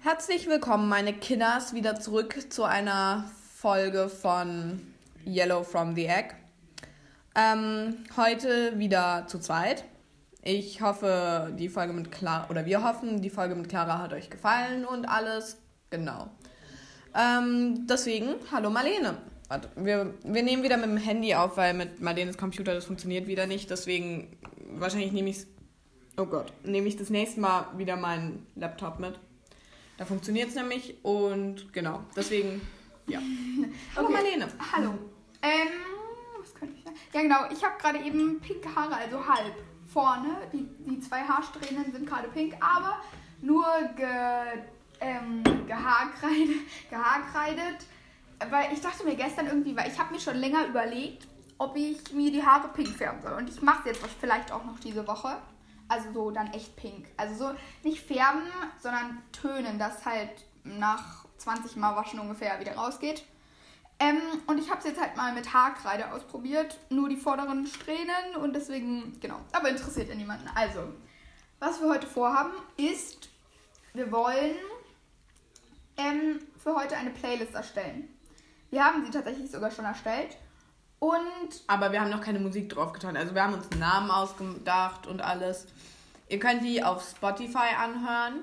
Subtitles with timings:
[0.00, 4.80] Herzlich willkommen, meine Kinders, wieder zurück zu einer Folge von
[5.26, 6.34] Yellow from the Egg.
[7.34, 9.84] Ähm, heute wieder zu zweit.
[10.42, 14.28] Ich hoffe, die Folge mit Clara, oder wir hoffen, die Folge mit Clara hat euch
[14.28, 15.56] gefallen und alles.
[15.88, 16.28] Genau.
[17.14, 19.31] Ähm, deswegen, hallo Marlene.
[19.52, 23.26] Warte, wir, wir nehmen wieder mit dem Handy auf, weil mit Marlenes Computer das funktioniert
[23.26, 23.68] wieder nicht.
[23.68, 24.34] Deswegen,
[24.78, 25.44] wahrscheinlich nehme ich
[26.16, 29.18] Oh Gott, nehme ich das nächste Mal wieder meinen Laptop mit.
[29.98, 32.62] Da funktioniert es nämlich und genau, deswegen,
[33.06, 33.18] ja.
[33.94, 34.12] Hallo Okay.
[34.14, 34.48] Marlene.
[34.72, 34.94] Hallo.
[35.42, 35.68] Ähm,
[36.40, 36.96] was könnte ich sagen?
[37.12, 37.52] Ja, genau.
[37.52, 39.52] Ich habe gerade eben pinke Haare, also halb
[39.92, 40.34] vorne.
[40.54, 43.02] Die, die zwei Haarsträhnen sind gerade pink, aber
[43.42, 44.06] nur ge,
[45.00, 46.56] ähm, gehaarkreidet,
[46.88, 47.86] gehaarkreidet.
[48.50, 51.26] Weil ich dachte mir gestern irgendwie, weil ich habe mir schon länger überlegt,
[51.58, 53.32] ob ich mir die Haare pink färben soll.
[53.34, 55.36] Und ich mache es jetzt vielleicht auch noch diese Woche.
[55.88, 57.06] Also so dann echt pink.
[57.16, 58.42] Also so nicht färben,
[58.80, 60.30] sondern tönen, dass halt
[60.64, 63.24] nach 20 Mal waschen ungefähr wieder rausgeht.
[63.98, 66.78] Ähm, und ich habe es jetzt halt mal mit Haarkreide ausprobiert.
[66.90, 69.38] Nur die vorderen Strähnen und deswegen, genau.
[69.52, 70.48] Aber interessiert ja niemanden.
[70.54, 70.80] Also,
[71.60, 73.28] was wir heute vorhaben, ist,
[73.94, 74.56] wir wollen
[75.96, 78.08] ähm, für heute eine Playlist erstellen.
[78.72, 80.38] Wir haben sie tatsächlich sogar schon erstellt.
[80.98, 81.20] Und
[81.66, 83.16] Aber wir haben noch keine Musik drauf getan.
[83.18, 85.66] Also wir haben uns einen Namen ausgedacht und alles.
[86.28, 88.40] Ihr könnt die auf Spotify anhören.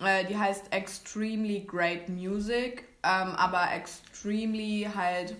[0.00, 2.84] Äh, die heißt Extremely Great Music.
[3.02, 5.34] Ähm, aber Extremely halt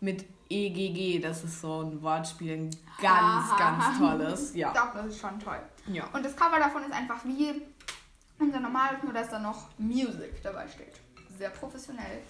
[0.00, 1.18] mit EGG.
[1.20, 2.52] Das ist so ein Wortspiel.
[2.52, 3.58] Ein ganz, Aha.
[3.58, 4.54] ganz tolles.
[4.54, 4.72] Ja.
[4.72, 5.60] doch, das ist schon toll.
[5.88, 6.04] ja.
[6.12, 7.62] Und das Cover davon ist einfach wie
[8.38, 11.00] unser normales, nur dass da noch Music dabei steht.
[11.36, 12.20] Sehr professionell.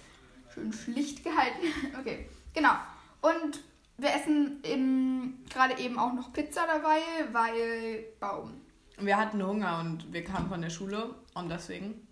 [0.52, 1.66] Schön schlicht gehalten.
[2.00, 2.72] Okay, genau.
[3.20, 3.60] Und
[3.98, 7.00] wir essen gerade eben auch noch Pizza dabei,
[7.32, 8.60] weil Baum.
[8.98, 12.06] Wir hatten Hunger und wir kamen von der Schule und deswegen.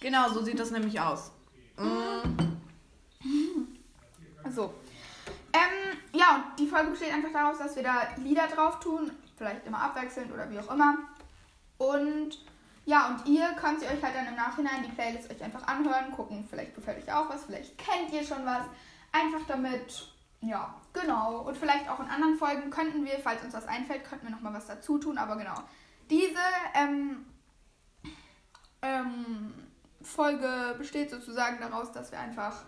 [0.00, 1.32] Genau, so sieht das nämlich aus.
[1.78, 2.54] Mm,
[4.50, 4.74] So.
[5.52, 9.66] Ähm, ja, und die Folge besteht einfach daraus, dass wir da Lieder drauf tun, vielleicht
[9.66, 10.98] immer abwechselnd oder wie auch immer.
[11.78, 12.38] Und
[12.86, 16.12] ja, und ihr könnt sie euch halt dann im Nachhinein die Playlist euch einfach anhören,
[16.12, 18.64] gucken, vielleicht gefällt euch auch was, vielleicht kennt ihr schon was.
[19.12, 20.08] Einfach damit,
[20.40, 21.42] ja, genau.
[21.42, 24.54] Und vielleicht auch in anderen Folgen könnten wir, falls uns was einfällt, könnten wir nochmal
[24.54, 25.54] was dazu tun, aber genau.
[26.10, 26.38] Diese
[26.74, 27.24] ähm,
[28.82, 29.54] ähm,
[30.02, 32.64] Folge besteht sozusagen daraus, dass wir einfach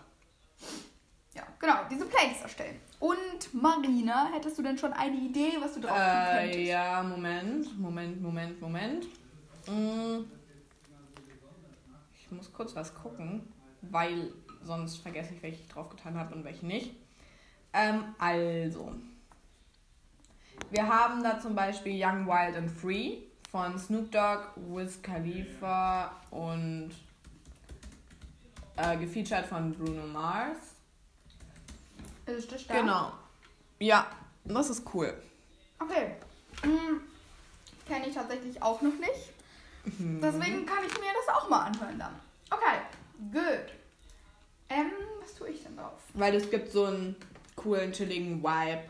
[1.35, 2.79] ja, genau, diese Playlist erstellen.
[2.99, 6.59] Und Marina, hättest du denn schon eine Idee, was du drauf tun Äh, könntest?
[6.67, 9.05] ja, Moment, Moment, Moment, Moment.
[9.67, 10.25] Mm.
[12.19, 14.31] Ich muss kurz was gucken, weil
[14.63, 16.95] sonst vergesse ich, welche ich drauf getan habe und welche nicht.
[17.73, 18.93] Ähm, also.
[20.71, 23.19] Wir haben da zum Beispiel Young, Wild and Free
[23.51, 26.91] von Snoop Dogg, Wiz Khalifa und
[28.75, 30.57] äh, gefeatured von Bruno Mars.
[32.25, 32.81] Ist das da?
[32.81, 33.11] Genau.
[33.79, 34.07] Ja,
[34.43, 35.13] das ist cool.
[35.79, 36.15] Okay.
[36.63, 37.01] Hm,
[37.87, 39.36] Kenne ich tatsächlich auch noch nicht.
[39.97, 40.21] Mhm.
[40.21, 42.15] Deswegen kann ich mir das auch mal anhören dann.
[42.49, 42.79] Okay,
[43.31, 43.73] good.
[44.69, 45.99] Ähm, was tue ich denn drauf?
[46.13, 47.15] Weil es gibt so einen
[47.55, 48.83] coolen, chilligen Vibe.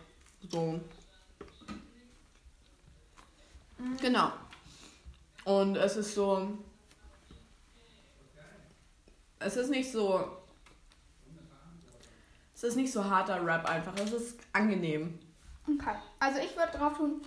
[0.50, 0.80] So.
[4.02, 4.31] Genau.
[5.46, 6.58] Und es ist so.
[9.40, 10.38] Es ist nicht so.
[12.56, 13.94] Es ist nicht so harter Rap einfach.
[13.97, 15.19] Es ist angenehm.
[15.68, 15.96] Okay.
[16.19, 17.22] Also ich würde drauf tun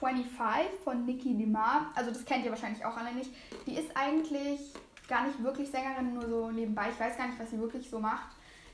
[0.00, 1.92] 25 von Nicki Limar.
[1.94, 3.30] Also das kennt ihr wahrscheinlich auch alle nicht.
[3.66, 4.60] Die ist eigentlich
[5.08, 6.90] gar nicht wirklich Sängerin, nur so nebenbei.
[6.90, 8.28] Ich weiß gar nicht, was sie wirklich so macht.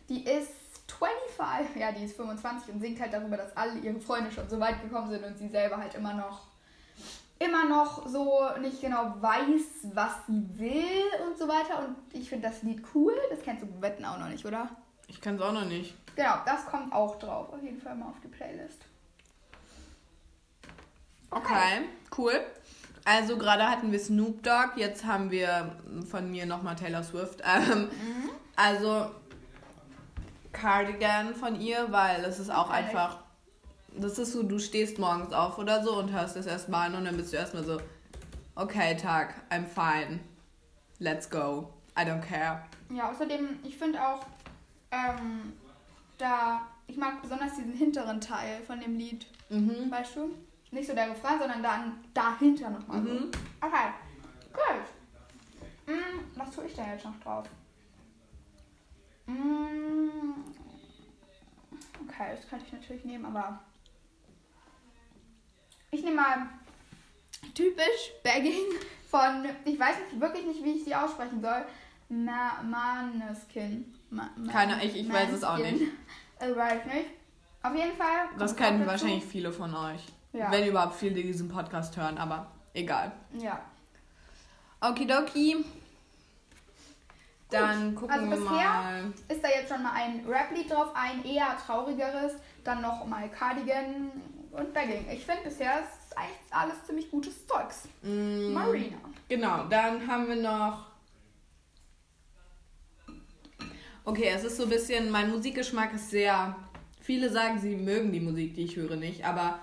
[0.09, 0.53] Die ist
[0.99, 4.61] 25, ja, die ist 25 und singt halt darüber, dass alle ihre Freunde schon so
[4.61, 6.53] weit gekommen sind und sie selber halt immer noch
[7.39, 11.81] immer noch so nicht genau weiß, was sie will und so weiter.
[11.81, 13.15] Und ich finde das Lied cool.
[13.31, 14.69] Das kennst du Wetten auch noch nicht, oder?
[15.09, 15.95] Ich kann es auch noch nicht.
[16.15, 17.53] Genau, das kommt auch drauf.
[17.53, 18.87] Auf jeden Fall mal auf die Playlist.
[21.33, 21.83] Okay,
[22.19, 22.33] cool.
[23.05, 25.75] Also gerade hatten wir Snoop Dogg, jetzt haben wir
[26.09, 27.43] von mir nochmal Taylor Swift.
[27.45, 27.89] Ähm,
[28.55, 29.11] Also
[30.53, 32.85] Cardigan von ihr, weil es ist auch Okay.
[32.85, 33.19] einfach,
[33.97, 37.05] das ist so, du stehst morgens auf oder so und hörst das erstmal an und
[37.07, 37.81] dann bist du erstmal so,
[38.55, 40.21] okay Tag, I'm fine,
[40.99, 42.63] let's go, I don't care.
[42.91, 44.25] Ja, außerdem, ich finde auch,
[44.91, 45.55] ähm,
[46.19, 49.91] da, ich mag besonders diesen hinteren Teil von dem Lied, Mhm.
[49.91, 50.35] weißt du?
[50.73, 53.31] Nicht so der Refrain, sondern dann dahinter nochmal Mhm.
[53.61, 53.93] Okay,
[54.55, 55.95] gut.
[55.95, 57.47] Mm, was tue ich denn jetzt noch drauf?
[59.27, 60.33] Mm,
[62.09, 63.61] Okay, das könnte ich natürlich nehmen, aber.
[65.91, 66.47] Ich nehme mal
[67.55, 68.65] typisch Bagging
[69.11, 69.47] von.
[69.67, 71.67] Ich weiß nicht, wirklich nicht, wie ich sie aussprechen soll.
[72.09, 73.95] Ma Maneskin.
[74.11, 75.83] Ma Ma Keine, ich, ich weiß es auch nicht.
[76.41, 77.11] Äh, weiß ich nicht.
[77.63, 78.29] Auf jeden Fall.
[78.39, 80.03] Das kennen wahrscheinlich viele von euch.
[80.33, 80.51] Ja.
[80.51, 83.13] Wenn überhaupt viele diesen Podcast hören, aber egal.
[83.39, 83.61] ja.
[84.81, 85.65] Okidoki.
[87.51, 89.13] Dann gucken Also wir bisher mal.
[89.29, 92.33] ist da jetzt schon mal ein Rap-Lied drauf, ein eher traurigeres,
[92.65, 94.11] dann noch mal Cardigan
[94.53, 95.07] und Bagging.
[95.11, 97.87] Ich finde bisher ist eigentlich alles ziemlich gutes Zeugs.
[98.03, 98.97] Mm, Marina.
[99.29, 100.87] Genau, dann haben wir noch.
[104.05, 106.57] Okay, es ist so ein bisschen, mein Musikgeschmack ist sehr.
[107.01, 109.59] Viele sagen, sie mögen die Musik, die ich höre, nicht, aber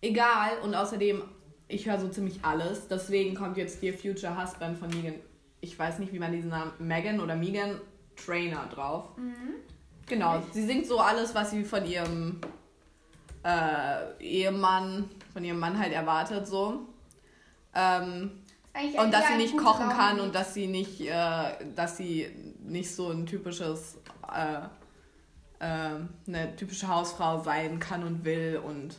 [0.00, 1.22] egal und außerdem,
[1.68, 2.88] ich höre so ziemlich alles.
[2.88, 5.14] Deswegen kommt jetzt hier Future Husband von Megan.
[5.60, 6.72] Ich weiß nicht, wie man diesen Namen.
[6.78, 7.80] Megan oder Megan
[8.16, 9.10] Trainer drauf.
[10.06, 12.40] Genau, sie singt so alles, was sie von ihrem
[13.44, 16.86] äh, Ehemann, von ihrem Mann halt erwartet, so.
[17.74, 18.32] Ähm,
[18.98, 22.26] und dass sie nicht kochen Laune- kann und dass sie nicht, äh, dass sie
[22.62, 23.98] nicht so ein typisches,
[24.32, 28.96] äh, äh, eine typische Hausfrau sein kann und will und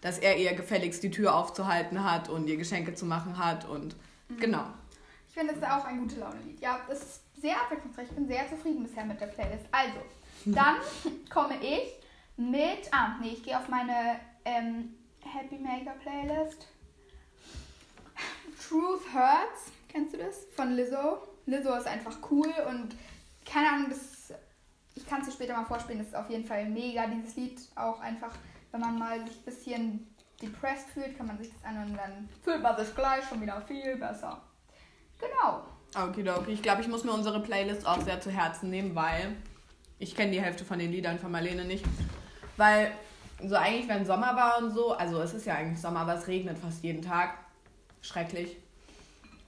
[0.00, 3.96] dass er ihr gefälligst die Tür aufzuhalten hat und ihr Geschenke zu machen hat und
[4.28, 4.38] Mhm.
[4.40, 4.64] genau.
[5.28, 6.60] Ich finde, es ist auch ein gute Laune-Lied.
[6.60, 8.08] Ja, es ist sehr abwechslungsreich.
[8.10, 9.64] Ich bin sehr zufrieden bisher mit der Playlist.
[9.72, 9.98] Also,
[10.44, 10.76] dann
[11.30, 11.92] komme ich
[12.36, 12.92] mit.
[12.92, 16.66] Ah, nee, ich gehe auf meine ähm, Happy Maker Playlist.
[18.68, 19.72] Truth Hurts.
[19.88, 20.46] Kennst du das?
[20.56, 21.18] Von Lizzo.
[21.46, 22.94] Lizzo ist einfach cool und
[23.50, 24.34] keine Ahnung, das.
[24.94, 25.98] Ich kann es dir später mal vorspielen.
[26.00, 27.60] Das ist auf jeden Fall mega, dieses Lied.
[27.76, 28.32] Auch einfach,
[28.72, 30.06] wenn man mal sich ein bisschen
[30.40, 33.60] depressed fühlt, kann man sich das anhören und dann fühlt man sich gleich schon wieder
[33.62, 34.40] viel besser.
[35.18, 35.62] Genau.
[35.94, 39.36] Okay, Ich glaube, ich muss mir unsere Playlist auch sehr zu Herzen nehmen, weil
[39.98, 41.84] ich kenne die Hälfte von den Liedern von Marlene nicht.
[42.56, 42.92] Weil
[43.42, 46.26] so eigentlich, wenn Sommer war und so, also es ist ja eigentlich Sommer, aber es
[46.26, 47.34] regnet fast jeden Tag.
[48.02, 48.56] Schrecklich.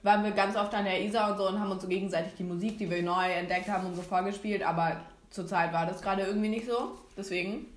[0.03, 2.43] Waren wir ganz oft an der Isar und so und haben uns so gegenseitig die
[2.43, 6.49] Musik, die wir neu entdeckt haben und so vorgespielt, aber zurzeit war das gerade irgendwie
[6.49, 6.97] nicht so.
[7.15, 7.67] Deswegen.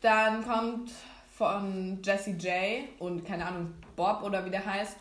[0.00, 0.92] Dann kommt
[1.38, 4.96] von Jessie J und keine Ahnung, Bob oder wie der heißt,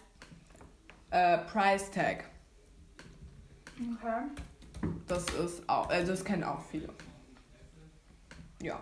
[1.12, 2.26] äh, Price Tag.
[3.76, 4.24] Okay.
[5.08, 6.90] Das ist auch, also das kennen auch viele.
[8.62, 8.80] Ja.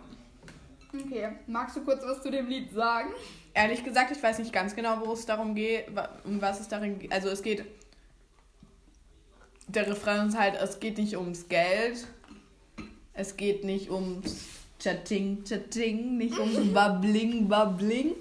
[0.94, 1.30] Okay.
[1.48, 3.10] Magst du kurz was zu dem Lied sagen?
[3.54, 5.88] Ehrlich gesagt, ich weiß nicht ganz genau, wo es darum geht,
[6.24, 7.12] um was es darin geht.
[7.12, 7.66] Also es geht.
[9.68, 12.08] Der Refrain ist halt, es geht nicht ums Geld.
[13.14, 18.14] Es geht nicht ums Chatting, Chatting, nicht ums Babbling, Babbling.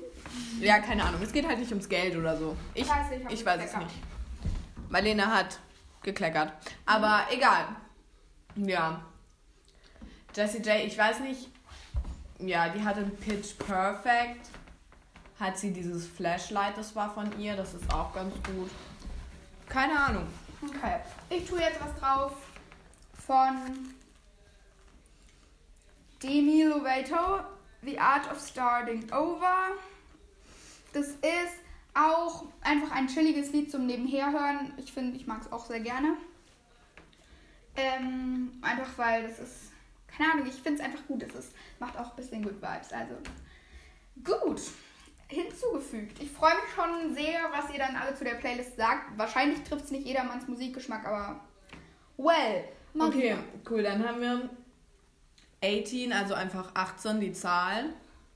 [0.61, 1.21] Ja, keine Ahnung.
[1.23, 2.57] Es geht halt nicht ums Geld oder so.
[2.73, 3.91] Ich, Weiß ich, ich weiß es nicht.
[4.89, 5.59] Marlene hat
[6.03, 6.55] gekleckert.
[6.87, 7.67] Aber egal.
[8.57, 9.05] Ja.
[10.35, 11.51] Jessie J, ich weiß nicht.
[12.39, 14.47] Ja, die hatte Pitch Perfect.
[15.39, 17.57] Hat sie dieses Flashlight, das war von ihr.
[17.57, 18.71] Das ist auch ganz gut.
[19.69, 20.27] Keine Ahnung.
[20.63, 21.01] Okay.
[21.29, 22.33] Ich tue jetzt was drauf
[23.27, 23.95] von
[26.25, 27.45] Demi Lovato,
[27.83, 29.73] The Art of Starting Over.
[30.95, 31.59] Das ist
[31.93, 34.73] auch einfach ein chilliges Lied zum Nebenherhören.
[34.79, 36.17] Ich finde, ich mag es auch sehr gerne.
[37.77, 39.73] Ähm, einfach weil das ist,
[40.07, 41.23] keine Ahnung, ich finde es einfach gut.
[41.23, 42.93] Es ist, macht auch ein bisschen Good Vibes.
[42.93, 43.17] Also
[44.25, 44.63] gut
[45.29, 46.23] hinzugefügt.
[46.23, 49.19] Ich freue mich schon sehr, was ihr dann alle zu der Playlist sagt.
[49.19, 51.41] Wahrscheinlich trifft es nicht jedermanns Musikgeschmack, aber
[52.17, 52.65] well.
[52.95, 53.37] mal Okay,
[53.69, 53.83] cool.
[53.83, 54.49] Dann haben wir
[55.65, 57.85] 18, also einfach 18, die Zahl.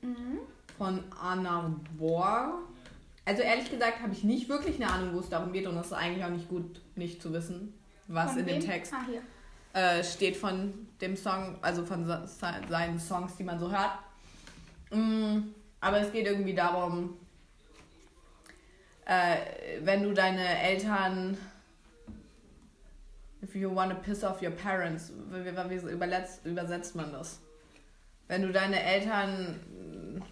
[0.01, 0.39] Mhm.
[0.77, 2.61] Von Anna Bohr.
[3.25, 5.87] Also ehrlich gesagt habe ich nicht wirklich eine Ahnung, wo es darum geht und es
[5.89, 7.75] ist eigentlich auch nicht gut, nicht zu wissen,
[8.07, 8.61] was Von in dem?
[8.61, 13.59] Text Ah, äh, steht von dem Song, also von se- se- seinen Songs, die man
[13.59, 13.99] so hört.
[14.91, 15.49] Mm,
[15.81, 17.19] aber es geht irgendwie darum,
[19.05, 19.37] äh,
[19.83, 21.37] wenn du deine Eltern,
[23.43, 27.41] if you wanna piss off your parents, wie, wie, übersetzt man das?
[28.27, 30.23] Wenn du deine Eltern,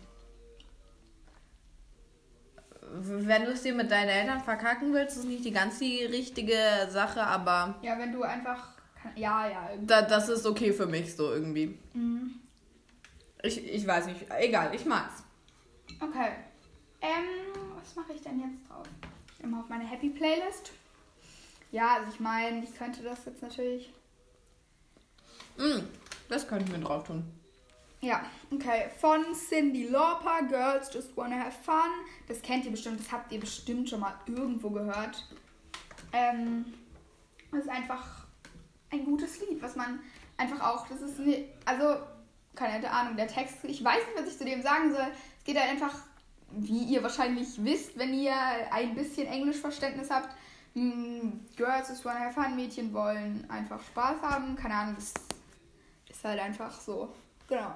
[2.92, 6.88] wenn du es dir mit deinen Eltern verkacken willst, ist nicht die ganz die richtige
[6.88, 8.76] Sache, aber Ja, wenn du einfach.
[9.14, 9.70] Ja, ja.
[9.80, 11.78] da, das ist okay für mich so irgendwie.
[11.94, 12.40] Mhm.
[13.42, 14.26] Ich, ich weiß nicht.
[14.38, 15.22] Egal, ich mag's.
[16.00, 16.30] Okay.
[17.00, 17.24] Ähm,
[17.78, 18.86] was mache ich denn jetzt drauf?
[19.42, 20.72] Immer auf meine Happy Playlist.
[21.72, 23.92] Ja, also ich meine, ich könnte das jetzt natürlich.
[25.56, 25.80] Mm,
[26.28, 27.24] das könnte ich mir drauf tun.
[28.00, 28.90] Ja, okay.
[29.00, 31.90] Von Cindy Lauper, Girls Just Wanna Have Fun.
[32.28, 35.26] Das kennt ihr bestimmt, das habt ihr bestimmt schon mal irgendwo gehört.
[36.12, 36.66] Ähm,
[37.50, 38.26] das ist einfach
[38.90, 40.00] ein gutes Lied, was man
[40.36, 41.96] einfach auch, das ist, ne, also,
[42.54, 45.06] keine Ahnung, der Text, ich weiß nicht, was ich zu dem sagen soll.
[45.38, 45.94] Es geht halt einfach,
[46.52, 48.34] wie ihr wahrscheinlich wisst, wenn ihr
[48.70, 50.34] ein bisschen Englischverständnis habt,
[50.76, 55.14] Girls just wanna have fun, Mädchen wollen einfach Spaß haben, keine Ahnung, das
[56.10, 57.14] ist halt einfach so.
[57.48, 57.74] Genau.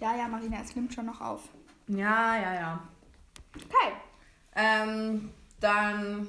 [0.00, 1.42] Ja, ja, Marina, es nimmt schon noch auf.
[1.88, 2.80] Ja, ja, ja.
[3.54, 3.92] Okay.
[4.56, 5.30] Ähm,
[5.60, 6.26] dann.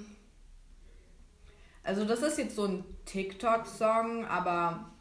[1.83, 4.91] Also, das ist jetzt so ein TikTok-Song, aber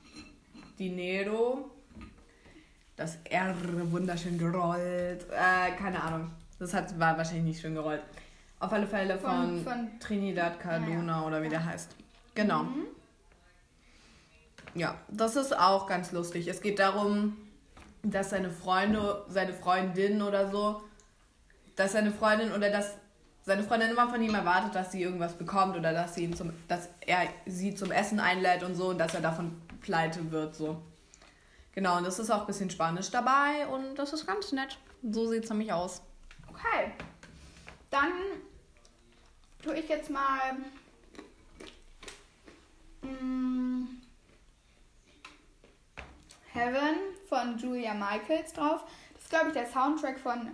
[0.79, 1.71] Dinero.
[2.95, 3.55] Das R
[3.91, 5.26] wunderschön gerollt.
[5.31, 6.31] Äh, keine Ahnung.
[6.61, 8.02] Das hat, war wahrscheinlich nicht schön gerollt.
[8.62, 11.97] Auf alle Fälle von, Von- von- Trinidad Cardona Ja, oder wie der heißt.
[12.37, 12.62] Genau.
[12.62, 12.87] Mhm.
[14.75, 16.47] Ja, das ist auch ganz lustig.
[16.47, 17.37] Es geht darum,
[18.04, 20.81] dass seine Freunde, seine Freundin oder so,
[21.75, 22.92] dass seine Freundin oder dass
[23.45, 26.52] seine Freundin immer von ihm erwartet, dass sie irgendwas bekommt oder dass sie ihn zum,
[26.69, 30.81] dass er sie zum Essen einlädt und so und dass er davon pleite wird so.
[31.75, 34.78] Genau, und das ist auch ein bisschen Spanisch dabei und das ist ganz nett.
[35.02, 36.00] So sieht es nämlich aus.
[36.49, 36.92] Okay.
[37.90, 38.12] Dann
[39.62, 40.57] tue ich jetzt mal.
[43.02, 43.85] mm,
[46.52, 46.97] Heaven
[47.28, 48.85] von Julia Michaels drauf.
[49.14, 50.50] Das ist, glaube ich, der Soundtrack von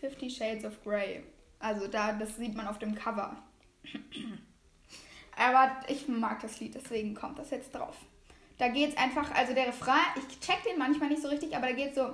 [0.00, 1.22] Fifty Shades of Grey.
[1.60, 3.36] Also da, das sieht man auf dem Cover.
[5.36, 7.96] Aber ich mag das Lied, deswegen kommt das jetzt drauf.
[8.58, 11.72] Da geht's einfach, also der Refrain, ich check den manchmal nicht so richtig, aber da
[11.74, 12.12] geht so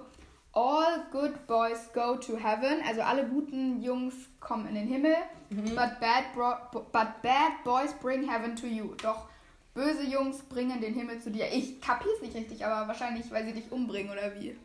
[0.52, 4.14] All good boys go to heaven, also alle guten Jungs
[4.44, 5.16] kommen in den Himmel,
[5.50, 8.94] but, bad bro but bad boys bring heaven to you.
[9.02, 9.26] Doch
[9.74, 11.52] böse Jungs bringen den Himmel zu dir.
[11.52, 14.56] Ich kapier's nicht richtig, aber wahrscheinlich, weil sie dich umbringen oder wie.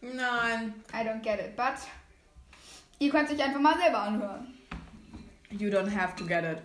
[0.00, 0.74] Nein.
[0.92, 1.74] I don't get it, but
[2.98, 4.54] ihr könnt sich einfach mal selber anhören.
[5.50, 6.62] You don't have to get it.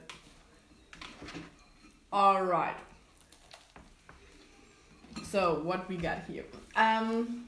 [2.11, 2.75] Alright.
[5.31, 6.45] So, what we got here?
[6.77, 7.45] Ähm,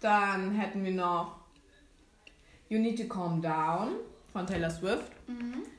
[0.00, 1.41] dann hätten wir noch
[2.72, 3.88] You Need to Calm Down
[4.32, 5.04] von Taylor Swift.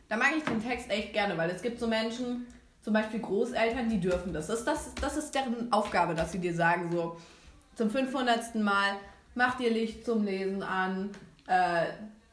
[0.09, 2.45] Da mag ich den Text echt gerne, weil es gibt so Menschen,
[2.83, 4.45] zum Beispiel Großeltern, die dürfen das.
[4.45, 7.17] Das, ist- das, das ist deren Aufgabe, dass sie dir sagen, so
[7.75, 8.53] zum 500.
[8.55, 8.91] Mal,
[9.33, 11.09] mach dir Licht zum Lesen an,
[11.47, 11.85] äh,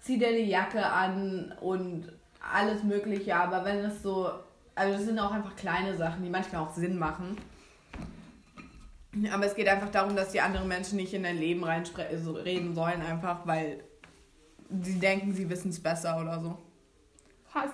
[0.02, 2.12] zieh dir die Jacke an und
[2.52, 3.34] alles Mögliche.
[3.36, 4.28] Aber wenn es so,
[4.74, 7.38] also das sind auch einfach kleine Sachen, die manchmal auch Sinn machen.
[9.32, 13.00] Aber es geht einfach darum, dass die anderen Menschen nicht in dein Leben reinreden sollen,
[13.00, 13.82] einfach weil
[14.82, 16.58] sie denken, sie wissen es besser oder so.
[17.50, 17.70] Krass.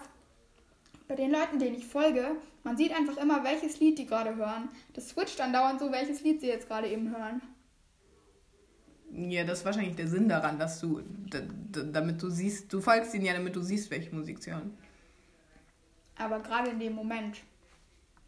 [1.08, 2.32] Bei den Leuten, denen ich folge,
[2.64, 4.68] man sieht einfach immer, welches Lied die gerade hören.
[4.94, 7.40] Das switcht dann dauernd so, welches Lied sie jetzt gerade eben hören.
[9.12, 11.00] Ja, das ist wahrscheinlich der Sinn daran, dass du,
[11.72, 14.76] damit du siehst, du folgst ihnen ja, damit du siehst, welche Musik sie hören.
[16.18, 17.36] Aber gerade in dem Moment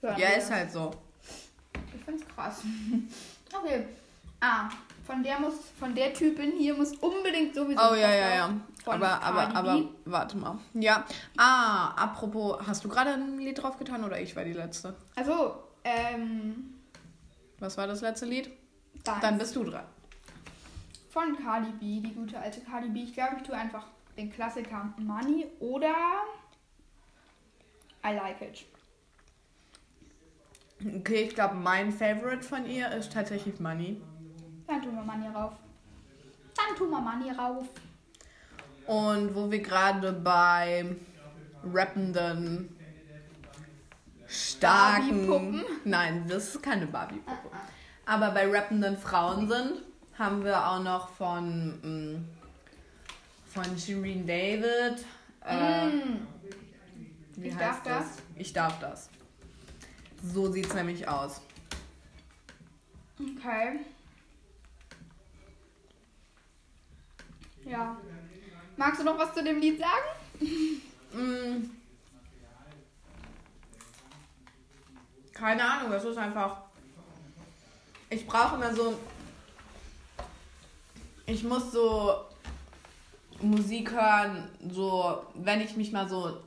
[0.03, 0.51] Ja, ist das.
[0.53, 0.91] halt so.
[1.97, 2.63] Ich find's krass.
[3.51, 3.87] Okay.
[4.41, 4.69] Ah,
[5.09, 7.81] von der muss, von der Typin hier muss unbedingt sowieso.
[7.81, 8.61] Oh ja, ja, ja.
[8.85, 10.59] Aber, aber, aber, warte mal.
[10.75, 11.07] Ja.
[11.39, 14.95] Ah, apropos, hast du gerade ein Lied drauf getan oder ich war die letzte?
[15.17, 16.75] Also, ähm.
[17.59, 18.51] Was war das letzte Lied?
[19.03, 19.85] Dann, Dann bist du dran.
[21.09, 23.05] von Cardi B, die gute alte Cardi B.
[23.05, 23.87] Ich glaube, ich tue einfach
[24.19, 25.95] den Klassiker Money oder
[28.05, 28.67] I Like It.
[31.01, 34.03] Okay, ich glaube, mein Favorite von ihr ist tatsächlich Money.
[34.69, 35.55] Dann tun wir Money rauf.
[36.55, 37.67] Dann tun wir Money rauf.
[38.87, 40.95] Und wo wir gerade bei
[41.65, 42.77] rappenden,
[44.27, 45.63] starken.
[45.85, 47.51] Nein, das ist keine Barbie-Puppe.
[48.07, 49.83] Aber bei rappenden Frauen sind,
[50.19, 52.25] haben wir auch noch von, mm,
[53.47, 55.05] von Shireen David.
[55.45, 56.27] Äh, Mm.
[57.37, 58.05] wie Ich heißt darf das?
[58.37, 59.09] Ich darf das.
[60.23, 61.41] So sieht's nämlich aus.
[63.19, 63.81] Okay.
[67.69, 67.97] Ja.
[68.77, 70.81] Magst du noch was zu dem Lied sagen?
[71.13, 71.71] Mm.
[75.33, 76.63] Keine Ahnung, das ist einfach.
[78.11, 78.99] Ich brauche immer so.
[81.27, 82.25] Ich muss so
[83.41, 86.41] Musik hören, so, wenn ich mich mal so.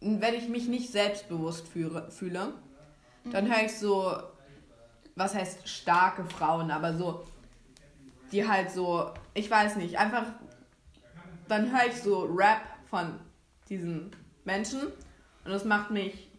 [0.00, 2.54] Wenn ich mich nicht selbstbewusst fühle, fühle
[3.24, 4.16] dann höre ich so.
[5.16, 7.24] Was heißt starke Frauen, aber so.
[8.32, 9.10] Die halt so.
[9.34, 10.24] Ich weiß nicht, einfach.
[11.50, 13.18] Dann höre ich so Rap von
[13.68, 14.12] diesen
[14.44, 14.82] Menschen
[15.44, 16.30] und das macht mich,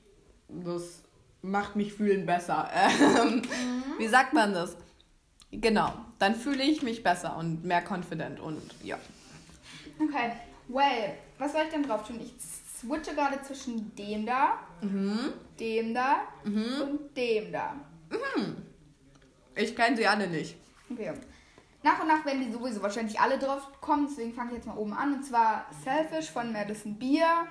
[0.48, 1.04] das
[1.42, 2.70] macht mich fühlen besser.
[2.74, 3.42] Ähm,
[4.00, 4.78] Wie sagt man das?
[5.52, 8.98] Genau, dann fühle ich mich besser und mehr confident und ja.
[10.00, 10.32] Okay.
[10.70, 12.22] Well, was soll ich denn drauf tun?
[12.22, 12.34] Ich
[12.80, 15.34] switche gerade zwischen dem da, Mhm.
[15.60, 17.76] dem da und dem da.
[19.56, 20.56] Ich kenne sie alle nicht.
[20.90, 21.12] Okay.
[21.84, 24.78] Nach und nach werden die sowieso wahrscheinlich alle drauf kommen, deswegen fange ich jetzt mal
[24.78, 25.16] oben an.
[25.16, 27.48] Und zwar Selfish von Madison Beer.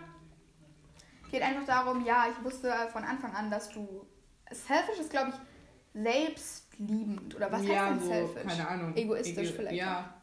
[1.30, 4.06] Geht einfach darum, ja, ich wusste von Anfang an, dass du.
[4.52, 7.34] Selfish ist, glaube ich, selbstliebend.
[7.36, 8.46] Oder was heißt denn selfish?
[8.56, 8.96] keine Ahnung.
[8.96, 9.76] Egoistisch Ego- vielleicht.
[9.76, 10.14] Ja.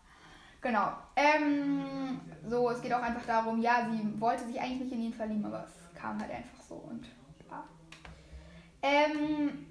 [0.61, 0.91] Genau.
[1.15, 5.13] Ähm, so, es geht auch einfach darum, ja, sie wollte sich eigentlich nicht in ihn
[5.13, 7.05] verlieben, aber es kam halt einfach so und
[7.49, 7.63] ja.
[8.81, 9.65] Ähm,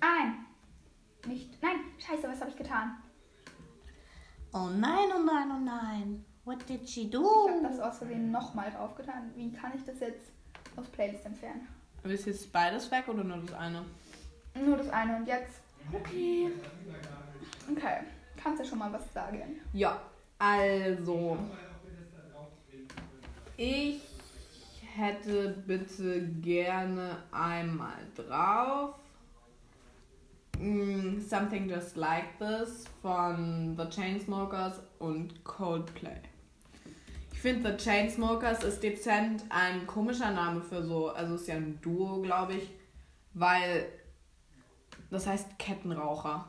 [0.00, 0.34] ah nein.
[1.26, 2.96] Nicht, nein, scheiße, was habe ich getan?
[4.52, 6.24] Oh nein, oh nein, oh nein.
[6.44, 7.24] What did she Ich do?
[7.48, 9.30] habe das aus Versehen nochmal draufgetan.
[9.34, 10.30] Wie kann ich das jetzt
[10.76, 11.68] aus Playlist entfernen?
[12.04, 13.84] Ist jetzt beides weg oder nur das eine?
[14.54, 15.60] Nur das eine und jetzt.
[15.92, 16.50] Okay.
[17.70, 17.98] Okay.
[18.36, 19.60] Kannst du schon mal was sagen?
[19.72, 20.00] Ja,
[20.38, 21.38] also.
[23.56, 24.02] Ich
[24.94, 28.96] hätte bitte gerne einmal drauf.
[30.62, 36.20] Mm, Something Just Like This von The Chainsmokers und Coldplay.
[37.32, 41.80] Ich finde, The Chainsmokers ist dezent ein komischer Name für so, also ist ja ein
[41.82, 42.70] Duo, glaube ich,
[43.34, 43.86] weil
[45.10, 46.48] das heißt Kettenraucher.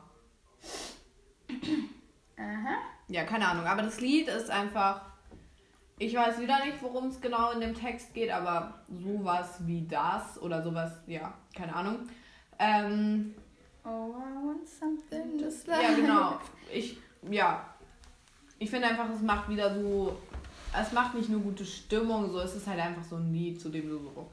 [2.38, 2.76] Aha.
[3.08, 3.66] Ja, keine Ahnung.
[3.66, 5.02] Aber das Lied ist einfach.
[5.98, 10.40] Ich weiß wieder nicht, worum es genau in dem Text geht, aber sowas wie das
[10.42, 12.08] oder sowas, ja, keine Ahnung.
[12.58, 13.34] Ähm,
[13.84, 15.82] Oh, I want something just like.
[15.82, 16.38] ja, genau.
[16.72, 16.98] Ich,
[17.30, 17.66] ja.
[18.58, 20.16] Ich finde einfach, es macht wieder so.
[20.78, 23.68] Es macht nicht nur gute Stimmung, so es ist halt einfach so ein Lied, zu
[23.68, 24.28] dem du so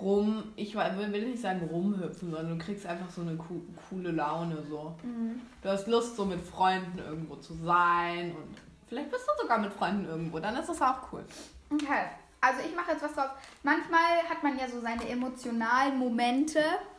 [0.00, 4.62] rum, ich will nicht sagen rumhüpfen, sondern du kriegst einfach so eine co coole Laune
[4.68, 4.94] so.
[5.02, 5.40] Mhm.
[5.62, 8.56] Du hast Lust, so mit Freunden irgendwo zu sein und
[8.88, 11.24] vielleicht bist du sogar mit Freunden irgendwo, dann ist das auch cool.
[11.72, 12.06] Okay.
[12.44, 13.30] Also ich mache jetzt was drauf.
[13.62, 16.62] Manchmal hat man ja so seine emotionalen Momente,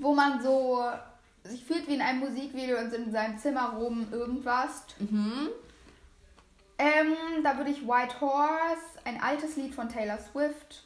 [0.00, 0.82] wo man so
[1.44, 4.86] sich fühlt wie in einem Musikvideo und in seinem Zimmer rum irgendwas.
[4.98, 5.50] Mhm.
[6.78, 10.84] Ähm, da würde ich White Horse, ein altes Lied von Taylor Swift.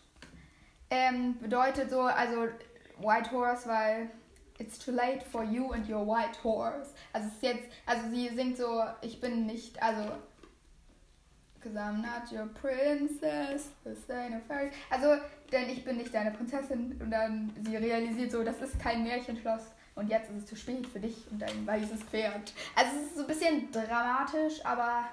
[0.90, 2.48] Ähm, bedeutet so, also
[2.98, 4.10] White Horse, weil
[4.58, 6.92] it's too late for you and your white horse.
[7.12, 10.10] Also es ist jetzt, also sie singt so, ich bin nicht, also
[11.62, 14.70] Cause I'm not your princess, this ain't a fairy.
[14.88, 15.20] Also,
[15.52, 19.64] denn ich bin nicht deine Prinzessin und dann sie realisiert so, das ist kein Märchenschloss
[19.94, 22.54] und jetzt ist es zu spät für dich und dein weißes Pferd.
[22.74, 25.04] Also es ist so ein bisschen dramatisch, aber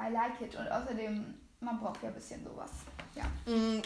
[0.00, 2.70] I like it und außerdem, man braucht ja ein bisschen sowas.
[3.14, 3.24] Ja.
[3.52, 3.82] Mm,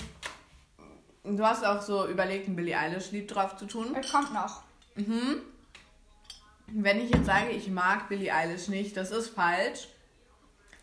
[1.22, 3.94] Du hast auch so überlegt, ein Billie Eilish-Lied drauf zu tun.
[3.94, 4.62] Es kommt noch.
[4.94, 5.42] Mhm.
[6.68, 9.88] Wenn ich jetzt sage, ich mag Billie Eilish nicht, das ist falsch.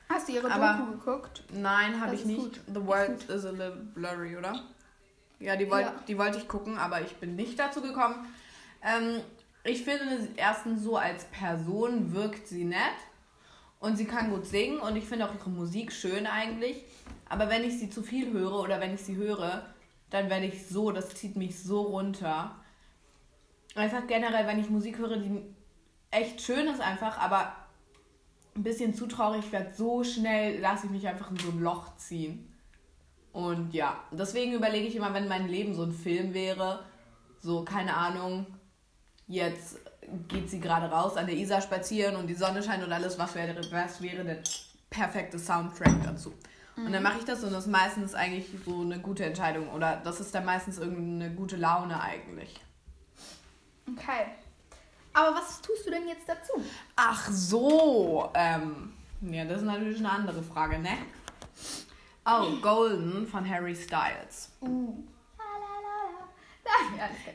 [0.10, 1.44] Hast du ihre Aber- Doku geguckt?
[1.54, 2.40] Nein, habe ich nicht.
[2.40, 2.60] gut.
[2.68, 4.64] The World is a little blurry, oder?
[5.40, 5.94] Ja, die, wollt, Ja.
[6.08, 8.26] die wollte ich gucken, aber ich bin nicht dazu gekommen.
[8.82, 9.22] Ähm,
[9.64, 12.78] ich finde, erstens so als Person wirkt sie nett
[13.80, 16.84] und sie kann gut singen und ich finde auch ihre Musik schön eigentlich.
[17.30, 19.66] Aber wenn ich sie zu viel höre oder wenn ich sie höre,
[20.10, 22.56] dann werde ich so, das zieht mich so runter.
[23.76, 25.44] Einfach generell, wenn ich Musik höre, die
[26.10, 27.54] echt schön ist einfach, aber
[28.58, 31.96] ein bisschen zu traurig werde, so schnell lasse ich mich einfach in so ein Loch
[31.98, 32.54] ziehen.
[33.32, 36.84] Und ja, deswegen überlege ich immer, wenn mein Leben so ein Film wäre,
[37.40, 38.48] so, keine Ahnung,
[39.28, 39.80] jetzt
[40.28, 43.36] geht sie gerade raus an der Isar spazieren und die Sonne scheint und alles, was
[43.36, 44.40] wäre, was wäre der
[44.90, 46.34] perfekte Soundtrack dazu?
[46.78, 50.00] Und dann mache ich das und das ist meistens eigentlich so eine gute Entscheidung oder
[50.04, 52.54] das ist dann meistens irgendeine gute Laune eigentlich.
[53.90, 54.28] Okay.
[55.18, 56.64] Aber was tust du denn jetzt dazu?
[56.96, 60.96] Ach so, ähm, ja, das ist natürlich eine andere Frage, ne?
[62.24, 64.52] Oh, Golden von Harry Styles.
[64.62, 64.94] Uh.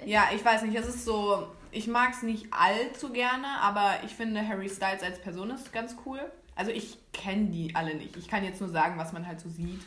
[0.05, 4.15] Ja, ich weiß nicht, es ist so, ich mag es nicht allzu gerne, aber ich
[4.15, 6.21] finde Harry Styles als Person ist ganz cool.
[6.55, 8.17] Also ich kenne die alle nicht.
[8.17, 9.83] Ich kann jetzt nur sagen, was man halt so sieht.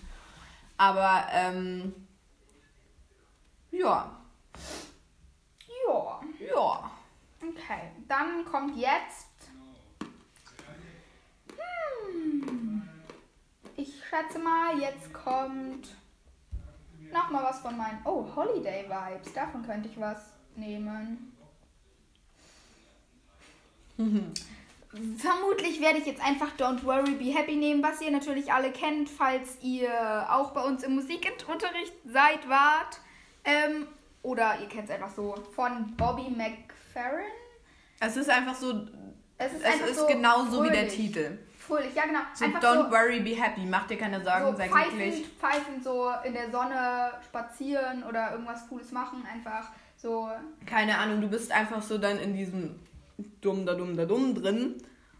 [0.77, 1.93] Aber, ähm,
[3.71, 4.19] ja,
[5.87, 6.21] Ja.
[6.39, 6.91] ja.
[7.55, 9.49] Okay, dann kommt jetzt.
[12.11, 12.87] Hm.
[13.77, 15.95] Ich schätze mal, jetzt kommt
[17.11, 17.99] nochmal was von meinen.
[18.03, 19.33] Oh, Holiday Vibes.
[19.33, 21.31] Davon könnte ich was nehmen.
[25.17, 29.09] Vermutlich werde ich jetzt einfach Don't Worry, Be Happy nehmen, was ihr natürlich alle kennt,
[29.09, 32.99] falls ihr auch bei uns im Musikunterricht seid, wart.
[33.43, 33.87] Ähm,
[34.21, 37.25] oder ihr kennt es einfach so von Bobby McFerrin.
[37.99, 38.87] Es ist einfach so,
[39.37, 40.95] Es ist, Es ist so genauso wie der fröhlich.
[40.95, 41.37] Titel.
[41.57, 42.19] Fröhlich, ja genau.
[42.33, 43.65] So, einfach don't so, worry, be happy.
[43.65, 45.25] Mach dir keine Sorgen, so sei pfeifend, glücklich.
[45.39, 49.23] pfeifend so in der Sonne spazieren oder irgendwas Cooles machen.
[49.31, 50.29] Einfach so.
[50.65, 52.79] Keine Ahnung, du bist einfach so dann in diesem
[53.41, 54.75] dumm da dumm da dumm drin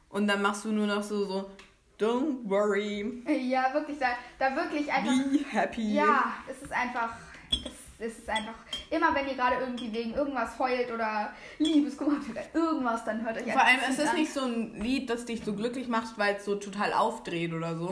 [0.09, 1.49] und dann machst du nur noch so so
[1.97, 4.07] don't worry, Ja, wirklich, da,
[4.38, 5.13] da wirklich einfach.
[5.31, 5.93] be happy.
[5.95, 7.09] Ja, es ist einfach.
[7.49, 8.53] Es, es ist einfach.
[8.95, 13.38] Immer wenn ihr gerade irgendwie wegen irgendwas heult oder Liebeskummer habt oder irgendwas, dann hört
[13.38, 14.15] euch Vor allem es ist an.
[14.15, 17.75] nicht so ein Lied, das dich so glücklich macht, weil es so total aufdreht oder
[17.75, 17.89] so.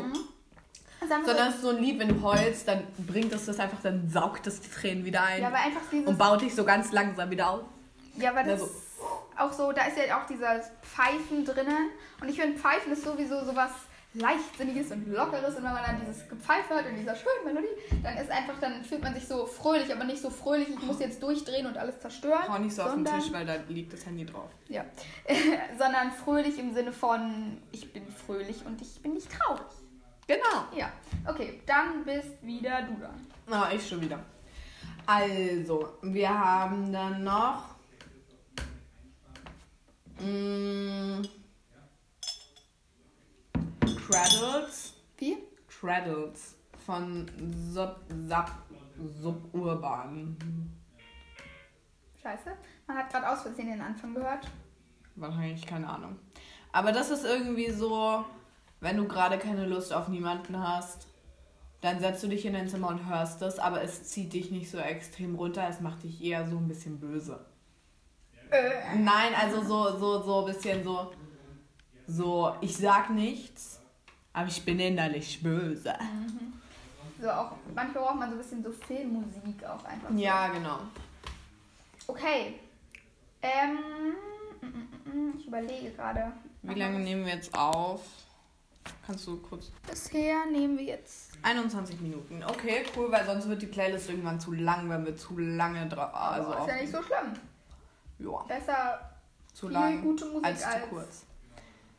[1.01, 3.59] Einfach Sondern so, es ist so ein Lied, wenn du heulst, dann bringt es das
[3.59, 6.07] einfach, dann saugt es die Tränen wieder ein ja, aber einfach dieses.
[6.07, 7.61] und baut dich so ganz langsam wieder auf.
[8.15, 8.73] Ja, aber das Also- ist
[9.35, 11.89] auch so, da ist ja auch dieses Pfeifen drinnen.
[12.21, 13.71] Und ich finde, Pfeifen ist sowieso sowas
[14.13, 15.55] Leichtsinniges und Lockeres.
[15.55, 18.83] Und wenn man dann dieses Gepfeife hört in dieser schönen Melodie, dann ist einfach, dann
[18.83, 21.99] fühlt man sich so fröhlich, aber nicht so fröhlich, ich muss jetzt durchdrehen und alles
[21.99, 22.47] zerstören.
[22.47, 24.49] Hau nicht so auf den sondern, Tisch, weil da liegt das Handy drauf.
[24.69, 24.85] Ja.
[25.77, 29.61] sondern fröhlich im Sinne von, ich bin fröhlich und ich bin nicht traurig.
[30.27, 30.65] Genau.
[30.75, 30.91] Ja,
[31.27, 33.27] okay, dann bist wieder du dran.
[33.47, 34.19] Na, ich schon wieder.
[35.05, 37.75] Also, wir haben dann noch.
[40.19, 41.21] Mm,
[44.07, 44.93] Cradles.
[45.17, 45.37] Wie?
[45.67, 47.25] Cradles von
[47.71, 48.51] Sub, Sub,
[49.21, 50.37] Suburban.
[52.21, 52.51] Scheiße.
[52.87, 54.49] Man hat gerade aus Versehen den Anfang gehört.
[55.15, 56.19] Wahrscheinlich, keine Ahnung.
[56.71, 58.25] Aber das ist irgendwie so,
[58.81, 61.07] wenn du gerade keine Lust auf niemanden hast,
[61.79, 64.71] dann setzt du dich in dein Zimmer und hörst das, aber es zieht dich nicht
[64.71, 67.45] so extrem runter, es macht dich eher so ein bisschen böse.
[68.49, 68.97] Äh.
[68.97, 71.11] Nein, also so, so, so ein bisschen so,
[72.07, 73.82] so, ich sag nichts,
[74.33, 75.93] aber ich bin innerlich böse.
[77.21, 80.09] So auch, manchmal braucht man so ein bisschen so Filmmusik auch einfach.
[80.09, 80.17] so.
[80.17, 80.79] Ja, genau.
[82.07, 82.59] Okay.
[83.41, 83.77] Ähm,
[84.61, 86.33] mm, mm, mm, ich überlege gerade.
[86.63, 88.01] Wie lange nehmen wir jetzt auf?
[89.05, 89.71] Kannst du kurz.
[89.89, 91.31] Bisher nehmen wir jetzt.
[91.41, 92.43] 21 Minuten.
[92.43, 96.13] Okay, cool, weil sonst wird die Playlist irgendwann zu lang, wenn wir zu lange drauf.
[96.13, 97.33] Also ist ja nicht so schlimm.
[98.19, 99.09] ja, Besser
[99.53, 101.25] zu viel lang gute Musik als als, zu kurz.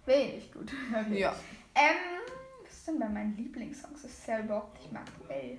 [0.06, 0.72] wenig gut.
[0.94, 1.20] Okay.
[1.20, 1.34] Ja.
[1.74, 2.22] Ähm,
[2.64, 4.02] was ist denn bei meinen Lieblingssongs?
[4.02, 5.58] Das ist ja überhaupt nicht mehr aktuell.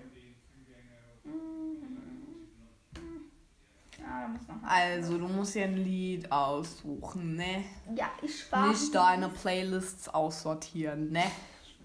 [4.08, 4.70] Ah, da muss noch mal.
[4.70, 7.64] Also, du musst ja ein Lied aussuchen, ne?
[7.96, 8.68] Ja, ich war.
[8.68, 11.24] Nicht deine Playlists aussortieren, ne?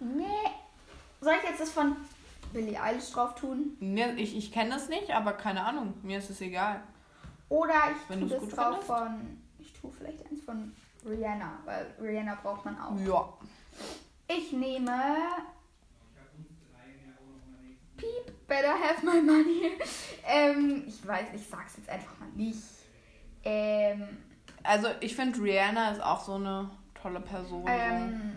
[0.00, 0.24] Nee.
[1.20, 1.96] Soll ich jetzt das von
[2.52, 3.76] Billie Eilish drauf tun?
[3.80, 5.94] Ne, ich ich kenne das nicht, aber keine Ahnung.
[6.02, 6.82] Mir ist es egal.
[7.48, 8.86] Oder ich Wenn tue das drauf findest.
[8.86, 9.38] von.
[9.58, 10.72] Ich tue vielleicht eins von
[11.06, 12.98] Rihanna, weil Rihanna braucht man auch.
[13.00, 13.28] Ja.
[14.36, 15.16] Ich nehme.
[17.96, 19.72] Piep, better have my money.
[20.26, 22.62] ähm, ich weiß, ich sag's jetzt einfach mal nicht.
[23.42, 24.06] Ähm,
[24.62, 27.64] Also, ich finde, Rihanna ist auch so eine tolle Person.
[27.64, 27.68] so.
[27.68, 28.32] ähm,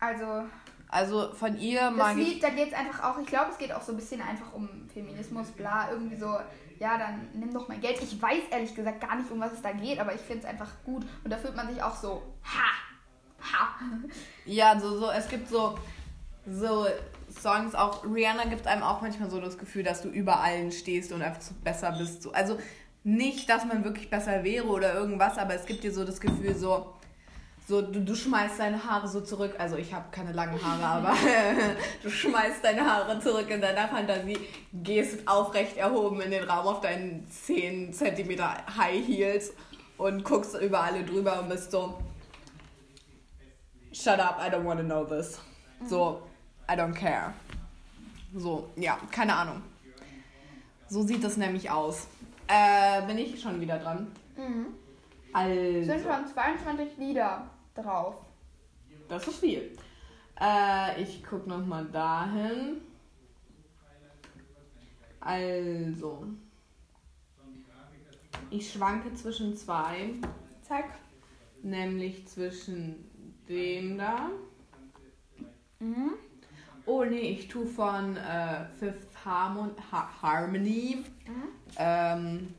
[0.00, 0.44] also,
[0.88, 2.34] Also, von ihr das mag ich.
[2.34, 4.88] Lied, da geht's einfach auch, ich glaube, es geht auch so ein bisschen einfach um
[4.92, 6.36] Feminismus, bla, irgendwie so,
[6.80, 8.02] ja, dann nimm doch mein Geld.
[8.02, 10.46] Ich weiß ehrlich gesagt gar nicht, um was es da geht, aber ich finde es
[10.46, 11.06] einfach gut.
[11.22, 12.70] Und da fühlt man sich auch so, ha,
[13.40, 13.80] ha.
[14.44, 15.78] Ja, so, so, es gibt so,
[16.46, 16.86] so
[17.30, 21.12] Songs, auch Rihanna gibt einem auch manchmal so das Gefühl, dass du über allen stehst
[21.12, 22.22] und einfach besser bist.
[22.22, 22.32] So.
[22.32, 22.58] Also
[23.04, 26.54] nicht, dass man wirklich besser wäre oder irgendwas, aber es gibt dir so das Gefühl,
[26.54, 26.94] so,
[27.66, 29.54] so du, du schmeißt deine Haare so zurück.
[29.58, 31.16] Also ich habe keine langen Haare, aber
[32.02, 34.38] du schmeißt deine Haare zurück in deiner Fantasie,
[34.72, 38.42] gehst aufrecht erhoben in den Raum auf deinen 10 cm
[38.76, 39.54] High Heels
[39.96, 41.98] und guckst über alle drüber und bist so,
[43.92, 45.38] shut up, I don't want to know this.
[45.86, 46.22] So,
[46.68, 47.32] I don't care.
[48.36, 49.62] So, ja, keine Ahnung.
[50.88, 52.06] So sieht das nämlich aus.
[52.46, 54.08] Äh, bin ich schon wieder dran?
[54.36, 54.66] Mhm.
[55.32, 58.16] Also, sind schon 22 Lieder drauf.
[59.08, 59.76] das ist viel.
[60.40, 62.80] Äh, ich guck noch mal dahin.
[65.20, 66.26] Also,
[68.50, 70.14] ich schwanke zwischen zwei,
[70.62, 70.90] Zack.
[71.62, 73.09] nämlich zwischen
[73.50, 74.30] dem da.
[75.80, 76.12] Mhm.
[76.86, 81.04] Oh nee, ich tue von äh, Fifth Harmon ha Harmony
[81.76, 82.54] ähm,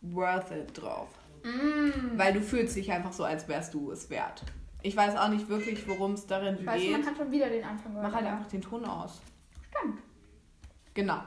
[0.00, 1.08] Worth It drauf.
[1.42, 2.12] Mhm.
[2.16, 4.42] Weil du fühlst dich einfach so, als wärst du es wert.
[4.82, 7.10] Ich weiß auch nicht wirklich, worum es darin Weißt du, man geht.
[7.10, 8.12] hat schon wieder den Anfang gehört.
[8.12, 9.20] Mach halt einfach den Ton aus.
[9.70, 10.00] Stimmt.
[10.94, 11.20] Genau.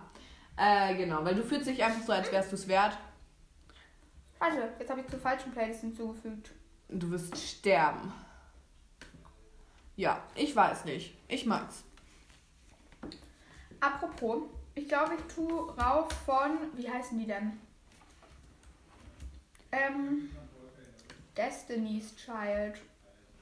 [0.57, 2.97] Äh, genau, weil du fühlst dich einfach so, als wärst du es wert.
[4.39, 6.51] Warte, jetzt habe ich zur falschen Playlist hinzugefügt.
[6.89, 8.11] Du wirst sterben.
[10.01, 11.13] Ja, ich weiß nicht.
[11.27, 11.83] Ich mag's.
[13.79, 14.41] Apropos,
[14.73, 16.57] ich glaube, ich tue rauf von.
[16.75, 17.59] Wie heißen die denn?
[19.71, 20.31] Ähm.
[21.37, 22.81] Destiny's Child.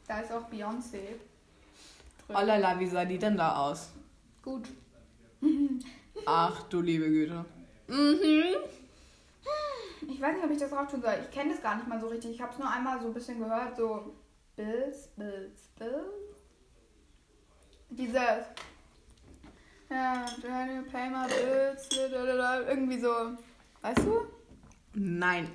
[0.06, 1.16] Da ist auch Beyoncé.
[2.28, 3.92] Oh la la, wie sah die denn da aus?
[4.44, 4.68] Gut.
[6.26, 7.46] Ach du liebe Güte.
[7.88, 8.58] Mhm.
[10.10, 11.20] Ich weiß nicht, ob ich das drauf tun soll.
[11.24, 12.32] Ich kenne das gar nicht mal so richtig.
[12.32, 13.78] Ich habe es nur einmal so ein bisschen gehört.
[13.78, 14.14] So
[14.58, 16.29] Bills, Bills, Bills.
[17.90, 18.46] Dieses.
[19.90, 21.90] Ja, play my Bills.
[21.92, 23.32] Irgendwie so.
[23.82, 24.28] Weißt du?
[24.94, 25.48] Nein.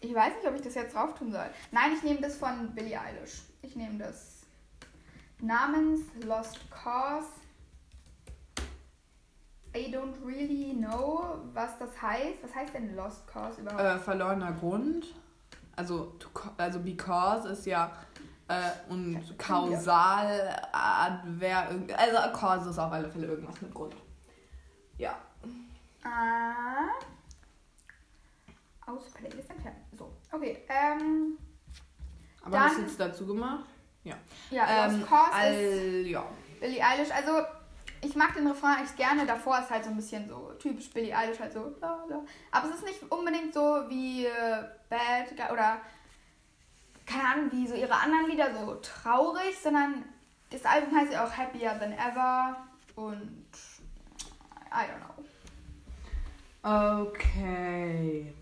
[0.00, 1.46] Ich weiß nicht, ob ich das jetzt drauf tun soll.
[1.72, 3.42] Nein, ich nehme das von Billie Eilish.
[3.62, 4.42] Ich nehme das
[5.40, 7.26] namens Lost Cause.
[9.74, 12.42] I don't really know, was das heißt.
[12.42, 13.82] Was heißt denn Lost Cause überhaupt?
[13.82, 15.06] Äh, verlorener Grund.
[15.74, 17.92] Also, to, also because ist ja
[18.48, 23.94] äh, und kausal, adver, also cause ist auf alle Fälle irgendwas mit Grund.
[24.98, 25.18] Ja.
[26.04, 26.88] Ah.
[28.86, 29.84] Aus Playlist entfernen.
[29.92, 30.64] So, okay.
[30.68, 31.36] Ähm,
[32.44, 33.64] Aber hast du jetzt dazu gemacht?
[34.04, 36.24] ja, Ähm, Lost Cause all, ist ja.
[36.60, 37.10] Billie Eilish.
[37.10, 37.44] Also,
[38.00, 39.26] ich mag den Refrain echt gerne.
[39.26, 41.74] Davor ist halt so ein bisschen so typisch Billie Eilish, halt so.
[41.80, 45.80] Aber es ist nicht unbedingt so wie äh, Bad oder
[47.16, 50.04] keine wie so ihre anderen Lieder so traurig, sondern
[50.50, 52.56] das Album heißt ja auch Happier Than Ever
[52.94, 53.46] und
[54.70, 55.24] I don't know.
[57.06, 58.32] Okay.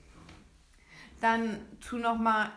[1.21, 2.51] Dann tu noch mal.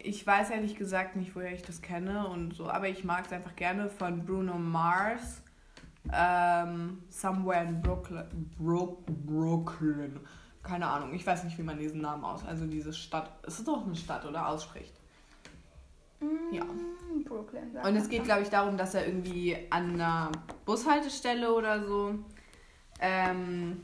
[0.00, 3.32] Ich weiß ehrlich gesagt nicht, woher ich das kenne und so, aber ich mag es
[3.32, 5.42] einfach gerne von Bruno Mars.
[6.12, 8.50] Ähm, Somewhere in Brooklyn.
[8.56, 10.20] Brook, Brooklyn.
[10.62, 12.44] Keine Ahnung, ich weiß nicht, wie man diesen Namen aus.
[12.44, 13.30] Also diese Stadt.
[13.42, 14.46] Es ist doch eine Stadt, oder?
[14.46, 14.97] Ausspricht.
[16.50, 16.64] Ja.
[16.64, 17.72] Mm, Brooklyn.
[17.72, 20.32] sagt Und es geht, glaube ich, darum, dass er irgendwie an einer
[20.64, 22.14] Bushaltestelle oder so
[23.00, 23.80] ähm,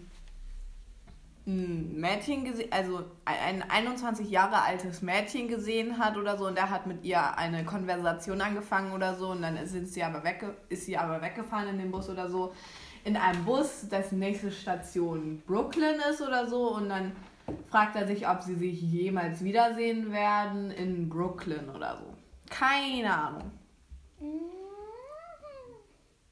[1.46, 6.70] ein Mädchen gesehen, also ein 21 Jahre altes Mädchen gesehen hat oder so und der
[6.70, 10.86] hat mit ihr eine Konversation angefangen oder so und dann sind sie aber wegge ist
[10.86, 12.54] sie aber weggefahren in dem Bus oder so.
[13.04, 17.12] In einem Bus, dessen nächste Station Brooklyn ist oder so und dann
[17.68, 22.13] fragt er sich, ob sie sich jemals wiedersehen werden in Brooklyn oder so.
[22.58, 23.50] Keine Ahnung.
[24.20, 24.26] Mm.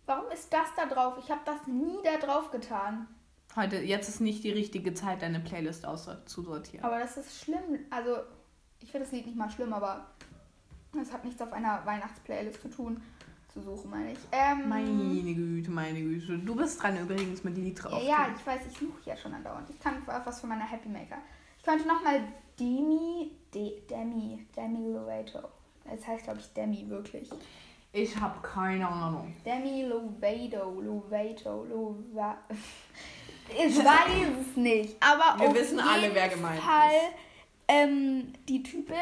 [0.06, 1.14] Warum ist das da drauf?
[1.18, 3.08] Ich habe das nie da drauf getan.
[3.56, 6.84] Heute, jetzt ist nicht die richtige Zeit, deine Playlist auszusortieren.
[6.84, 7.80] Aber das ist schlimm.
[7.90, 8.16] Also,
[8.80, 10.06] ich finde das Lied nicht mal schlimm, aber
[11.00, 13.02] es hat nichts auf einer Weihnachtsplaylist zu tun.
[13.52, 14.18] Zu suchen, meine ich.
[14.32, 16.38] Ähm, Meine Güte, meine Güte.
[16.38, 18.02] Du bist dran übrigens mit Lied ja, drauf.
[18.02, 19.68] ja, ich weiß, ich suche ja schon andauernd.
[19.68, 21.18] Ich kann was von meiner Happy Maker.
[21.58, 22.22] Ich könnte nochmal
[22.58, 25.50] Demi, De, Demi, Demi Lovato.
[25.92, 27.28] Es heißt, glaube ich, Demi, wirklich.
[27.92, 29.34] Ich habe keine Ahnung.
[29.44, 32.38] Demi Lovato, Lovato, Lova.
[33.48, 36.64] Ich weiß es nicht, aber Wir auf wissen jeden alle, wer gemeint ist.
[36.64, 37.00] Fall
[37.68, 38.96] ähm, die Typin.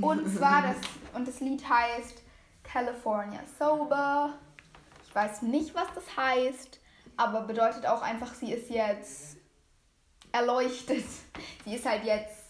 [0.00, 0.76] Und zwar das
[1.14, 2.22] und das Lied heißt
[2.62, 4.34] California Sober.
[5.06, 6.80] Ich weiß nicht, was das heißt,
[7.16, 9.36] aber bedeutet auch einfach, sie ist jetzt
[10.32, 11.04] erleuchtet.
[11.64, 12.42] Sie ist halt jetzt.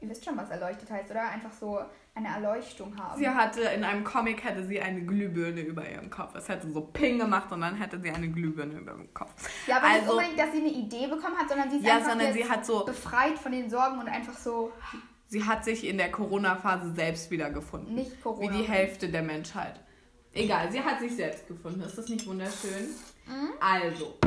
[0.00, 1.28] Ihr wisst schon, was erleuchtet heißt, oder?
[1.28, 1.80] Einfach so
[2.18, 3.18] eine Erleuchtung haben.
[3.18, 6.34] Sie hatte in einem Comic hätte sie eine Glühbirne über ihrem Kopf.
[6.34, 9.30] Es hätte so Ping gemacht und dann hätte sie eine Glühbirne über dem Kopf.
[9.66, 11.96] Ja, aber nicht Also- unbedingt, dass sie eine Idee bekommen hat, sondern sie ist Ja,
[11.96, 14.72] einfach sie hat so, befreit von den Sorgen und einfach so
[15.28, 17.94] sie hat sich in der Corona-Phase selbst wiedergefunden.
[17.94, 18.50] nicht Corona.
[18.52, 19.78] Wie die Hälfte der Menschheit.
[20.32, 21.80] Egal, sie hat sich selbst gefunden.
[21.82, 22.88] Ist das nicht wunderschön?
[23.26, 23.50] Mhm.
[23.60, 24.18] Also,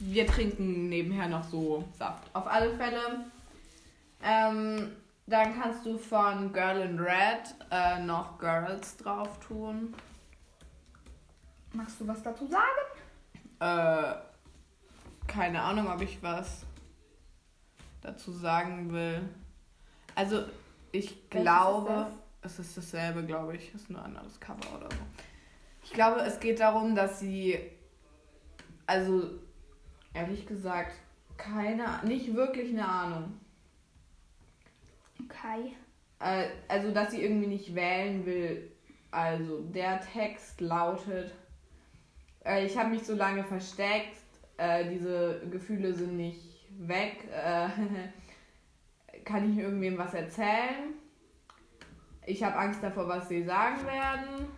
[0.00, 2.34] wir trinken nebenher noch so Saft.
[2.34, 3.24] Auf alle Fälle.
[4.22, 4.92] Ähm,
[5.30, 9.94] dann kannst du von Girl in Red äh, noch Girls drauf tun.
[11.72, 12.64] Magst du was dazu sagen?
[13.60, 14.14] Äh,
[15.28, 16.66] keine Ahnung, ob ich was
[18.00, 19.22] dazu sagen will.
[20.14, 20.44] Also,
[20.90, 23.68] ich Welches glaube, ist es ist dasselbe, glaube ich.
[23.74, 25.02] Es ist nur ein anderes Cover oder so.
[25.84, 27.58] Ich glaube, es geht darum, dass sie,
[28.86, 29.30] also,
[30.12, 30.94] ehrlich gesagt,
[31.36, 33.40] keine, nicht wirklich eine Ahnung.
[35.24, 35.76] Okay.
[36.20, 38.70] Äh, also, dass sie irgendwie nicht wählen will.
[39.10, 41.34] Also, der Text lautet:
[42.44, 44.16] äh, Ich habe mich so lange versteckt,
[44.56, 47.28] äh, diese Gefühle sind nicht weg.
[47.32, 47.68] Äh,
[49.24, 50.94] kann ich irgendwem was erzählen?
[52.26, 54.48] Ich habe Angst davor, was sie sagen werden.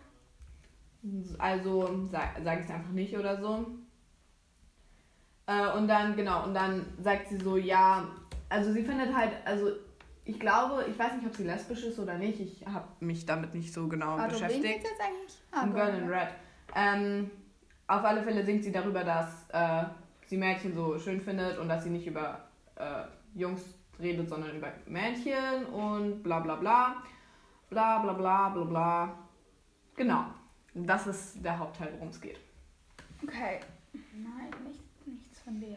[1.38, 3.66] Also sage sag ich es einfach nicht oder so.
[5.46, 8.08] Äh, und dann, genau, und dann sagt sie so, ja,
[8.48, 9.70] also sie findet halt, also
[10.24, 12.40] ich glaube, ich weiß nicht, ob sie lesbisch ist oder nicht.
[12.40, 14.62] Ich habe mich damit nicht so genau wen beschäftigt.
[14.62, 15.38] geht's jetzt eigentlich?
[15.50, 16.28] Ah, Girl in Red.
[16.74, 17.30] Ähm,
[17.88, 19.84] auf alle Fälle singt sie darüber, dass äh,
[20.26, 23.04] sie Mädchen so schön findet und dass sie nicht über äh,
[23.34, 23.62] Jungs
[23.98, 26.96] redet, sondern über Mädchen und bla bla bla.
[27.68, 29.18] Bla bla bla bla bla.
[29.96, 30.24] Genau.
[30.74, 32.38] Das ist der Hauptteil, worum es geht.
[33.22, 33.60] Okay.
[33.92, 35.76] Nein, nicht, nichts von der.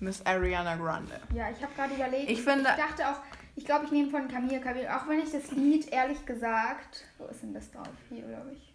[0.00, 1.20] Miss Ariana Grande.
[1.34, 2.30] Ja, ich habe gerade überlegt.
[2.30, 3.20] Ich finde- Ich dachte auch,
[3.56, 4.88] ich glaube, ich nehme von Camille Cabello.
[4.90, 7.04] Auch wenn ich das Lied, ehrlich gesagt.
[7.18, 7.88] Wo ist denn das drauf?
[8.08, 8.74] Hier, glaube ich.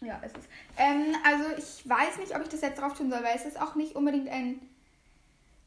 [0.00, 0.48] Ja, es ist.
[0.76, 3.60] Ähm, also, ich weiß nicht, ob ich das jetzt drauf tun soll, weil es ist
[3.60, 4.60] auch nicht unbedingt ein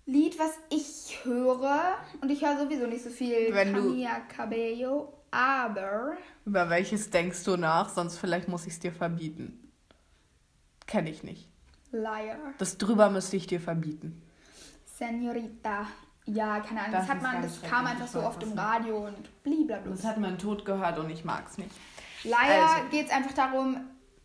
[0.05, 1.95] Lied, was ich höre.
[2.21, 5.13] Und ich höre sowieso nicht so viel Wenn Camilla Cabello.
[5.31, 6.17] Aber.
[6.45, 7.89] Über welches denkst du nach?
[7.89, 9.71] Sonst vielleicht muss ich es dir verbieten.
[10.87, 11.49] Kenne ich nicht.
[11.97, 12.37] Liar.
[12.57, 14.21] Das drüber müsste ich dir verbieten.
[14.85, 15.87] Senorita.
[16.25, 16.91] Ja, keine Ahnung.
[16.91, 18.57] Das Das, hat man, das kam einfach so oft im.
[18.57, 19.91] Radio und blablabla.
[19.91, 21.71] Das hat man tot gehört und ich mag's nicht.
[22.23, 22.81] Leider Also.
[22.83, 23.77] geht geht es einfach darum,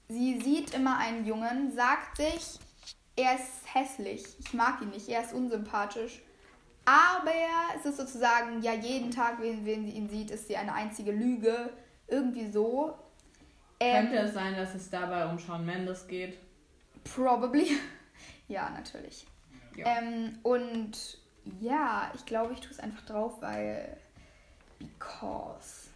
[0.08, 2.58] sie sieht immer einen Jungen, sagt sich,
[3.16, 4.24] er ist hässlich.
[4.40, 6.22] Ich mag ihn nicht, er ist unsympathisch.
[6.84, 7.30] Aber
[7.78, 11.12] es ist sozusagen, ja, jeden Tag, wenn, wenn sie ihn sieht, ist sie eine einzige
[11.12, 11.70] Lüge.
[12.08, 12.94] Irgendwie so.
[13.78, 16.38] Ähm, Könnte es sein, dass es dabei um Shawn Mendes geht?
[17.04, 17.68] Probably.
[18.48, 19.26] ja, natürlich.
[19.76, 19.86] Ja.
[19.86, 21.18] Ähm, und
[21.60, 23.96] ja, ich glaube, ich tue es einfach drauf, weil.
[24.78, 25.88] Because.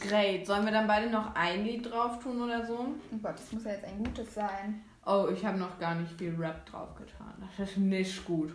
[0.00, 0.46] Great.
[0.46, 2.94] Sollen wir dann beide noch ein Lied drauf tun oder so?
[3.12, 4.82] Oh Gott, das muss ja jetzt ein gutes sein.
[5.06, 7.32] Oh, ich habe noch gar nicht viel Rap drauf getan.
[7.56, 8.54] Das ist nicht gut.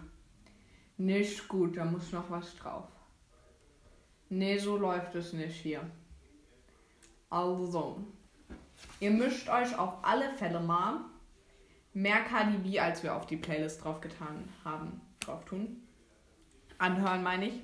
[0.98, 2.88] Nicht gut, da muss noch was drauf.
[4.30, 5.82] Nee, so läuft es nicht hier.
[7.30, 8.04] Also,
[9.00, 11.02] ihr müsst euch auf alle Fälle mal
[11.94, 15.82] mehr Cardi B, als wir auf die Playlist drauf getan haben, drauf tun.
[16.78, 17.62] Anhören, meine ich.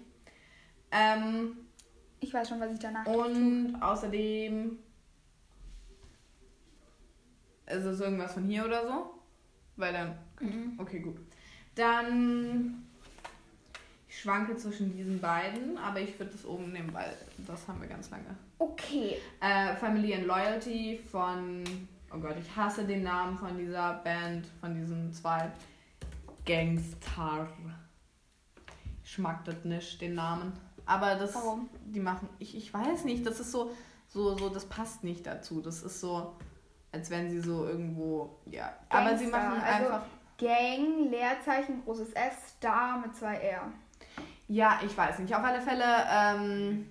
[0.91, 1.57] Ähm,
[2.19, 4.77] Ich weiß schon, was ich danach und außerdem
[7.67, 9.13] ist es irgendwas von hier oder so?
[9.75, 10.17] Weil dann.
[10.39, 10.73] Mhm.
[10.77, 11.17] Okay, gut.
[11.75, 12.85] Dann.
[14.07, 17.15] Ich schwanke zwischen diesen beiden, aber ich würde das oben nehmen, weil
[17.45, 18.35] das haben wir ganz lange.
[18.57, 19.17] Okay.
[19.39, 21.63] Äh, Family and Loyalty von.
[22.11, 25.51] Oh Gott, ich hasse den Namen von dieser Band, von diesen zwei
[26.45, 27.47] Gangstar.
[29.03, 30.53] Ich mag das nicht, den Namen.
[30.85, 31.35] Aber das.
[31.35, 31.69] Warum?
[31.85, 32.27] Die machen.
[32.39, 33.71] Ich, ich weiß nicht, das ist so,
[34.07, 35.61] so, so, das passt nicht dazu.
[35.61, 36.35] Das ist so,
[36.91, 38.39] als wenn sie so irgendwo.
[38.45, 38.73] Ja.
[38.89, 40.05] Aber sie Gangster, machen also einfach.
[40.37, 43.71] Gang, Leerzeichen, großes S, Star mit zwei R.
[44.47, 45.35] Ja, ich weiß nicht.
[45.35, 46.89] Auf alle Fälle, ähm,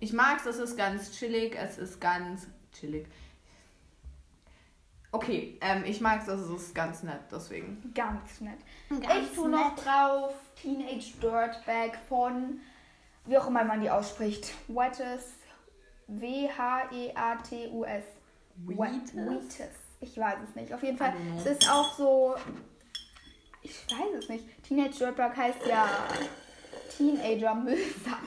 [0.00, 3.06] ich mag's, es ist ganz chillig, es ist ganz chillig.
[5.12, 7.92] Okay, ähm, ich mag's, es ist ganz nett, deswegen.
[7.94, 8.58] Ganz nett.
[8.88, 12.60] Ganz ich tue noch drauf Teenage Dirtbag von,
[13.26, 14.52] wie auch immer man die ausspricht.
[14.68, 15.32] Wettes.
[16.06, 18.04] W-H-E-A-T-U-S.
[18.66, 19.14] Wheatus?
[19.14, 19.74] Wheatus.
[20.00, 20.72] Ich weiß es nicht.
[20.72, 22.34] Auf jeden Fall, es ist auch so.
[23.62, 24.44] Ich weiß es nicht.
[24.62, 25.88] Teenage Dirtbag heißt ja
[26.96, 28.22] Teenager Müllsack.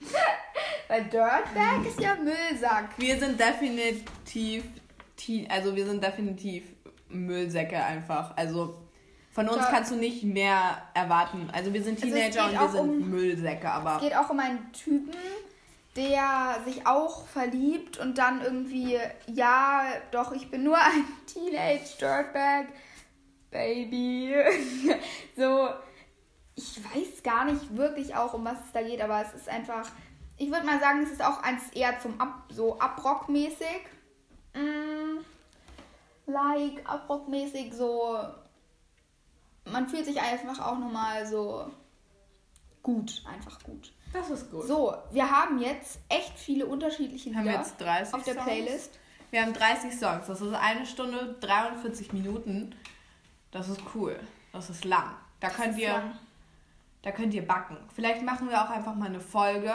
[0.88, 2.90] Weil Dirtbag ist ja Müllsack.
[2.98, 4.64] Wir sind definitiv,
[5.16, 6.64] Teen- also wir sind definitiv
[7.08, 8.36] Müllsäcke einfach.
[8.36, 8.78] Also
[9.30, 11.48] von uns kannst du nicht mehr erwarten.
[11.52, 14.14] Also wir sind Also es Teenager geht und wir sind um- Müllsäcke, Es aber geht
[14.16, 15.14] auch um einen Typen,
[15.96, 22.68] der sich auch verliebt und dann irgendwie, ja, doch, ich bin nur ein Teenage Dirtbag
[23.50, 24.34] Baby.
[25.36, 25.68] so,
[26.54, 29.86] ich weiß gar nicht wirklich auch, um was es da geht, aber es ist einfach,
[30.38, 33.80] ich würde mal sagen, es ist auch eins eher zum Ab, so Abrockmäßig.
[34.54, 35.24] Mm,
[36.26, 38.18] like, Abrockmäßig, so,
[39.64, 41.70] man fühlt sich einfach auch nochmal so
[42.82, 43.92] gut, einfach gut.
[44.12, 44.66] das ist gut.
[44.66, 48.46] So, wir haben jetzt echt viele unterschiedliche haben wir Lieder jetzt 30 auf der Songs?
[48.46, 48.98] Playlist.
[49.30, 50.26] Wir haben 30 Songs.
[50.26, 52.74] Das ist eine Stunde 43 Minuten.
[53.50, 54.18] Das ist cool.
[54.52, 55.14] Das ist lang.
[55.40, 56.18] Da könnt ist ihr, lang.
[57.00, 57.78] da könnt ihr backen.
[57.94, 59.74] Vielleicht machen wir auch einfach mal eine Folge,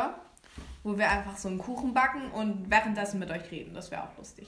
[0.84, 3.74] wo wir einfach so einen Kuchen backen und währenddessen mit euch reden.
[3.74, 4.48] Das wäre auch lustig.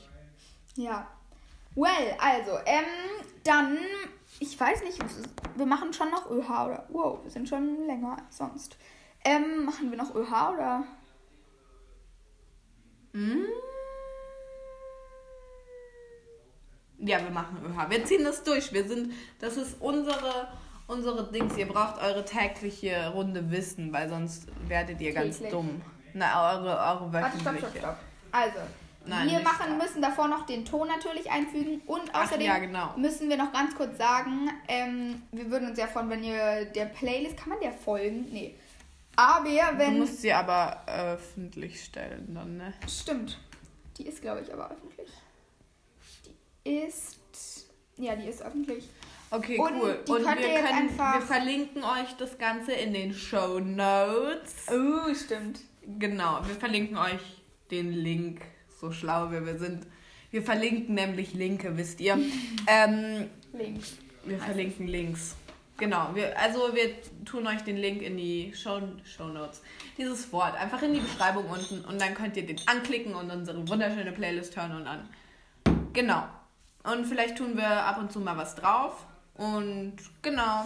[0.79, 1.05] Ja.
[1.75, 2.85] Well, also, ähm,
[3.43, 3.77] dann,
[4.39, 4.97] ich weiß nicht,
[5.55, 8.77] wir machen schon noch ÖH oder, wow, wir sind schon länger als sonst.
[9.25, 10.83] Ähm, machen wir noch ÖH oder?
[13.11, 13.43] Mm.
[16.99, 17.89] Ja, wir machen ÖH.
[17.89, 18.71] Wir ziehen das durch.
[18.71, 20.47] Wir sind, das ist unsere,
[20.88, 21.57] unsere Dings.
[21.57, 25.51] Ihr braucht eure tägliche Runde Wissen, weil sonst werdet ihr ganz Täglich.
[25.51, 25.82] dumm.
[26.13, 27.80] Na, eure, eure Warte, stopp, wöchentliche.
[27.80, 27.97] stopp, stopp.
[28.32, 28.59] Also,
[29.06, 32.93] Nein, wir machen, müssen davor noch den Ton natürlich einfügen und Ach außerdem ja, genau.
[32.97, 36.86] müssen wir noch ganz kurz sagen, ähm, wir würden uns ja freuen, wenn ihr der
[36.86, 38.28] Playlist, kann man der folgen?
[38.32, 38.56] Nee.
[39.16, 42.74] Aber Du wenn, musst sie aber öffentlich stellen dann, ne?
[42.88, 43.38] Stimmt.
[43.97, 45.10] Die ist, glaube ich, aber öffentlich.
[46.66, 47.18] Die ist.
[47.97, 48.88] Ja, die ist öffentlich.
[49.32, 50.04] Okay, Und cool.
[50.08, 54.68] die Und könnt wir, können, einfach- wir verlinken euch das Ganze in den Show Notes.
[54.72, 55.60] Oh, stimmt.
[56.00, 57.41] Genau, wir verlinken euch
[57.72, 58.41] den Link,
[58.80, 59.86] so schlau wie wir sind.
[60.32, 62.17] Wir verlinken nämlich Linke, wisst ihr.
[62.67, 63.97] ähm, Links.
[64.25, 65.36] wir verlinken Links.
[65.77, 66.91] Genau, wir, also wir
[67.23, 69.61] tun euch den Link in die Show, Show Notes.
[69.97, 73.67] Dieses Wort einfach in die Beschreibung unten und dann könnt ihr den anklicken und unsere
[73.67, 75.09] wunderschöne Playlist hören und an.
[75.93, 76.23] Genau.
[76.84, 79.05] Und vielleicht tun wir ab und zu mal was drauf.
[79.36, 80.65] Und genau.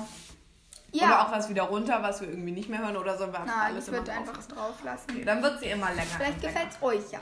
[0.92, 1.06] Ja.
[1.06, 3.88] Oder auch was wieder runter, was wir irgendwie nicht mehr hören oder einfach Nein, alles
[3.88, 4.84] ich würde immer einfach drauf?
[4.84, 5.26] lassen.
[5.26, 6.02] Dann wird sie immer länger.
[6.18, 7.20] Vielleicht gefällt es euch ja.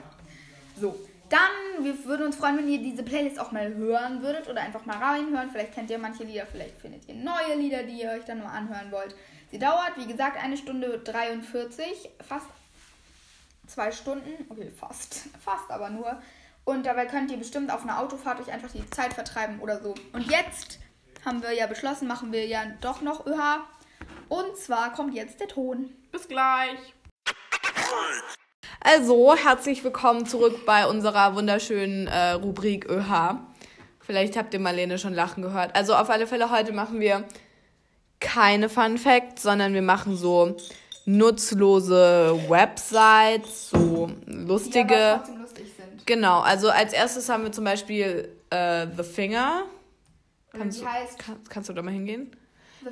[0.82, 4.62] So, dann, wir würden uns freuen, wenn ihr diese Playlist auch mal hören würdet oder
[4.62, 5.52] einfach mal reinhören.
[5.52, 8.52] Vielleicht kennt ihr manche Lieder, vielleicht findet ihr neue Lieder, die ihr euch dann mal
[8.52, 9.16] anhören wollt.
[9.52, 12.48] Sie dauert, wie gesagt, eine Stunde 43, fast
[13.68, 14.46] zwei Stunden.
[14.50, 15.30] Okay, fast.
[15.46, 16.20] Fast aber nur.
[16.66, 19.94] Und dabei könnt ihr bestimmt auf einer Autofahrt euch einfach die Zeit vertreiben oder so.
[20.14, 20.80] Und jetzt
[21.24, 23.60] haben wir ja beschlossen, machen wir ja doch noch ÖH.
[24.30, 25.92] Und zwar kommt jetzt der Ton.
[26.12, 26.96] Bis gleich.
[28.84, 33.36] Also, herzlich willkommen zurück bei unserer wunderschönen äh, Rubrik ÖH.
[34.00, 35.76] Vielleicht habt ihr Marlene schon lachen gehört.
[35.76, 37.24] Also auf alle Fälle heute machen wir
[38.20, 40.58] keine Fun Facts, sondern wir machen so
[41.06, 44.96] nutzlose Websites, so Die lustige.
[44.96, 46.08] aber trotzdem lustig sind.
[46.08, 49.64] Genau, also als erstes haben wir zum Beispiel äh, The Finger.
[50.52, 52.36] Kannst die du, heißt kann, kannst du da mal hingehen?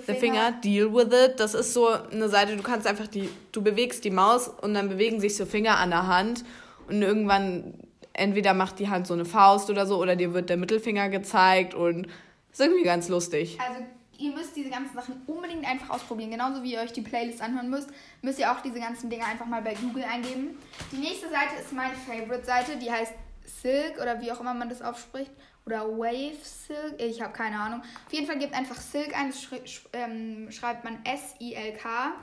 [0.06, 1.40] The Finger, Deal with it.
[1.40, 4.90] Das ist so eine Seite, du kannst einfach die, du bewegst die Maus und dann
[4.90, 6.44] bewegen sich so Finger an der Hand
[6.88, 7.74] und irgendwann
[8.14, 11.74] entweder macht die Hand so eine Faust oder so oder dir wird der Mittelfinger gezeigt
[11.74, 12.08] und
[12.52, 13.58] ist irgendwie ganz lustig.
[13.60, 13.86] Also
[14.18, 16.32] ihr müsst diese ganzen Sachen unbedingt einfach ausprobieren.
[16.32, 17.90] Genauso wie ihr euch die Playlist anhören müsst,
[18.22, 20.58] müsst ihr auch diese ganzen Dinge einfach mal bei Google eingeben.
[20.92, 23.14] Die nächste Seite ist meine Favorite-Seite, die heißt
[23.46, 25.32] Silk oder wie auch immer man das aufspricht.
[25.66, 27.82] Oder Wave Silk, ich habe keine Ahnung.
[28.06, 32.14] Auf jeden Fall gebt einfach Silk ein, das schri sch ähm, schreibt man S-I-L-K.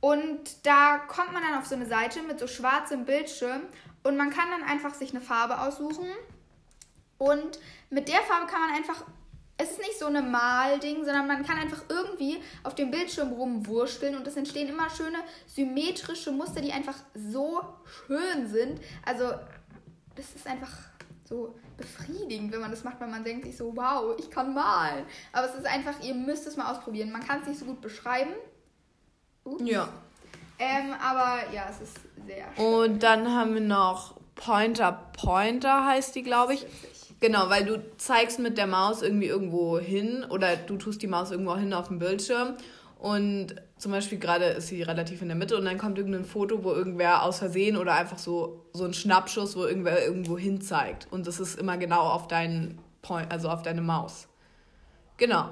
[0.00, 3.62] Und da kommt man dann auf so eine Seite mit so schwarzem Bildschirm
[4.04, 6.06] und man kann dann einfach sich eine Farbe aussuchen.
[7.18, 7.58] Und
[7.90, 9.04] mit der Farbe kann man einfach.
[9.60, 14.14] Es ist nicht so eine Malding, sondern man kann einfach irgendwie auf dem Bildschirm rumwursteln
[14.14, 15.18] und es entstehen immer schöne
[15.48, 17.60] symmetrische Muster, die einfach so
[18.06, 18.80] schön sind.
[19.04, 19.32] Also,
[20.14, 20.70] das ist einfach
[21.24, 25.06] so befriedigend, wenn man das macht, weil man denkt sich so, wow, ich kann malen.
[25.32, 27.10] Aber es ist einfach, ihr müsst es mal ausprobieren.
[27.10, 28.32] Man kann es nicht so gut beschreiben.
[29.44, 29.62] Ups.
[29.64, 29.88] Ja.
[30.58, 32.64] Ähm, aber ja, es ist sehr schön.
[32.64, 36.66] Und dann haben wir noch Pointer Pointer heißt die, glaube ich.
[37.20, 41.32] Genau, weil du zeigst mit der Maus irgendwie irgendwo hin oder du tust die Maus
[41.32, 42.54] irgendwo hin auf dem Bildschirm
[42.98, 46.64] und zum Beispiel gerade ist sie relativ in der Mitte und dann kommt irgendein Foto,
[46.64, 51.06] wo irgendwer aus Versehen oder einfach so, so ein Schnappschuss, wo irgendwer irgendwo hin zeigt
[51.12, 54.26] und das ist immer genau auf deinen Point, also auf deine Maus.
[55.16, 55.50] Genau.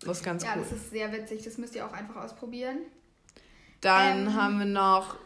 [0.00, 0.62] Das ist ganz Ja, cool.
[0.62, 1.42] das ist sehr witzig.
[1.44, 2.78] Das müsst ihr auch einfach ausprobieren.
[3.80, 5.16] Dann ähm, haben wir noch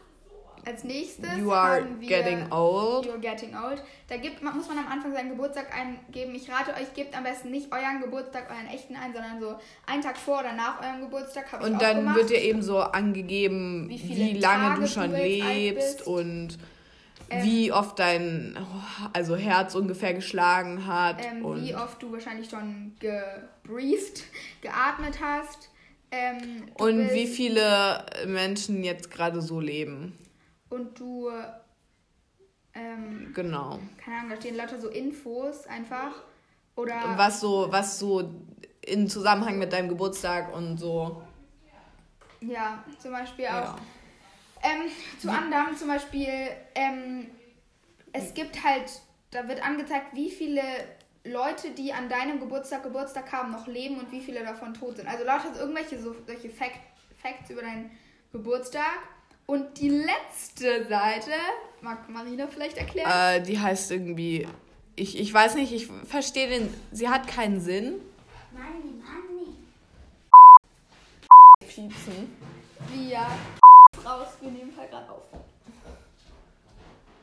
[0.69, 3.07] Als nächstes You are haben wir getting old.
[3.07, 3.81] You're getting old.
[4.07, 6.35] Da gibt, muss man am Anfang seinen Geburtstag eingeben.
[6.35, 9.55] Ich rate euch, gebt am besten nicht euren Geburtstag, euren echten ein, sondern so
[9.87, 11.51] einen Tag vor oder nach eurem Geburtstag.
[11.51, 15.17] Hab Und dann wird dir eben so angegeben, Wie wie, lange Tage du schon du
[15.17, 16.59] lebst und
[17.31, 18.57] Ähm, wie oft dein
[19.13, 21.23] also Herz ungefähr geschlagen hat.
[21.25, 24.23] ähm, und wie oft du wahrscheinlich schon gebreathed,
[24.61, 25.69] geatmet hast.
[26.11, 30.17] Ähm, und wie viele Menschen jetzt gerade so leben.
[30.69, 31.29] Und du,
[32.73, 33.79] ähm, Genau.
[34.03, 36.13] keine Ahnung, da stehen lauter so Infos einfach.
[36.75, 38.29] Oder Was so, was so
[38.81, 41.21] in Zusammenhang mit deinem Geburtstag und so.
[42.41, 43.51] ja, zum Beispiel auch.
[43.51, 43.75] Ja.
[44.61, 46.27] Ähm, zu anderem zum Beispiel,
[46.75, 47.27] ähm,
[48.13, 48.89] es gibt halt,
[49.31, 50.61] da wird angezeigt, wie viele
[51.25, 55.07] Leute, die an deinem Geburtstag Geburtstag haben, noch leben und wie viele davon tot sind.
[55.07, 56.79] Also lauter irgendwelche so, solche Fact,
[57.21, 57.91] Facts über deinen
[58.31, 58.99] Geburtstag.
[59.49, 61.31] Und die letzte Seite,
[61.81, 63.09] mag Marina vielleicht erklären?
[63.09, 64.47] Äh, die heißt irgendwie.
[64.95, 66.71] Ich, ich weiß nicht, ich verstehe den.
[66.91, 67.95] Sie hat keinen Sinn.
[68.51, 69.55] Money, money.
[71.61, 72.37] Piepsen.
[72.93, 73.25] Wir
[74.05, 75.23] raus, wir nehmen halt gerade auf.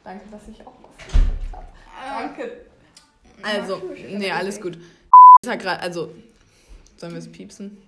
[0.03, 1.66] Danke, dass ich auch was habe.
[1.95, 2.66] Äh, Danke.
[3.41, 4.77] Also, nee, alles gut.
[5.43, 6.12] Ist halt grad, also,
[6.97, 7.81] sollen wir es piepsen?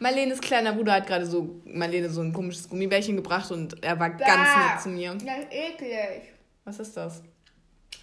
[0.00, 4.10] Marlenes kleiner Bruder hat gerade so Marlene so ein komisches Gummibärchen gebracht und er war
[4.10, 4.72] ganz Bah.
[4.72, 5.14] nett zu mir.
[5.14, 6.22] Das ist eklig.
[6.64, 7.22] Was ist das?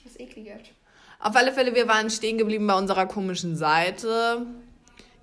[0.04, 0.62] Das ist ekliges.
[1.20, 4.46] Auf alle Fälle, wir waren stehen geblieben bei unserer komischen Seite.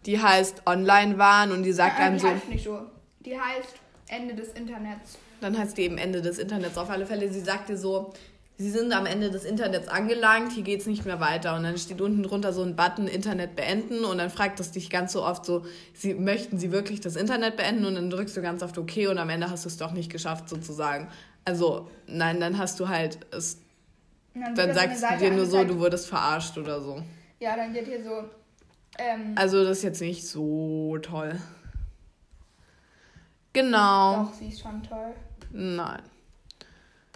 [0.06, 2.80] Die heißt Online waren und die sagt Äh, einem die so, heißt nicht so.
[3.20, 3.74] Die heißt
[4.08, 5.18] Ende des Internets.
[5.40, 6.78] dann heißt die eben Ende des Internets.
[6.78, 8.12] Auf alle Fälle, sie sagt dir so,
[8.58, 11.56] sie sind am Ende des Internets angelangt, hier geht's nicht mehr weiter.
[11.56, 14.90] Und dann steht unten drunter so ein Button Internet beenden und dann fragt es dich
[14.90, 17.84] ganz so oft so, sie, möchten sie wirklich das Internet beenden?
[17.86, 20.10] Und dann drückst du ganz oft OK und am Ende hast du es doch nicht
[20.10, 21.08] geschafft sozusagen.
[21.44, 23.58] Also nein, dann hast du halt es,
[24.34, 27.02] dann das eine sagst du dir nur so, du wurdest verarscht oder so.
[27.40, 28.24] Ja, dann wird hier so.
[28.98, 31.36] Ähm, Also das ist jetzt nicht so toll.
[33.52, 34.24] Genau.
[34.24, 35.14] Doch, sie ist schon toll.
[35.52, 36.02] Nein.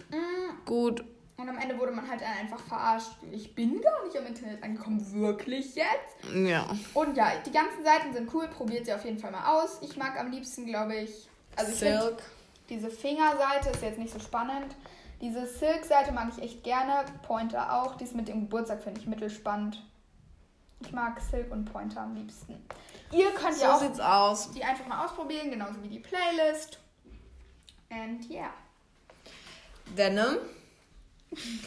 [0.09, 1.03] Mm, Gut.
[1.35, 3.11] Und am Ende wurde man halt einfach verarscht.
[3.31, 4.99] Ich bin gar nicht am Internet angekommen.
[5.13, 6.33] Wirklich jetzt?
[6.33, 6.67] Ja.
[6.93, 8.47] Und ja, die ganzen Seiten sind cool.
[8.47, 9.79] Probiert sie auf jeden Fall mal aus.
[9.81, 11.27] Ich mag am liebsten, glaube ich.
[11.55, 12.21] Also ich Silk.
[12.69, 14.75] diese Fingerseite ist jetzt nicht so spannend.
[15.21, 17.05] Diese Silk-Seite mag ich echt gerne.
[17.23, 17.95] Pointer auch.
[17.95, 19.83] Dies mit dem Geburtstag finde ich mittelspannend.
[20.81, 22.61] Ich mag Silk und Pointer am liebsten.
[23.11, 24.51] Ihr könnt ja So auch sieht's aus.
[24.51, 26.79] die einfach mal ausprobieren, genauso wie die Playlist.
[27.89, 28.49] And yeah.
[29.95, 30.37] Venom,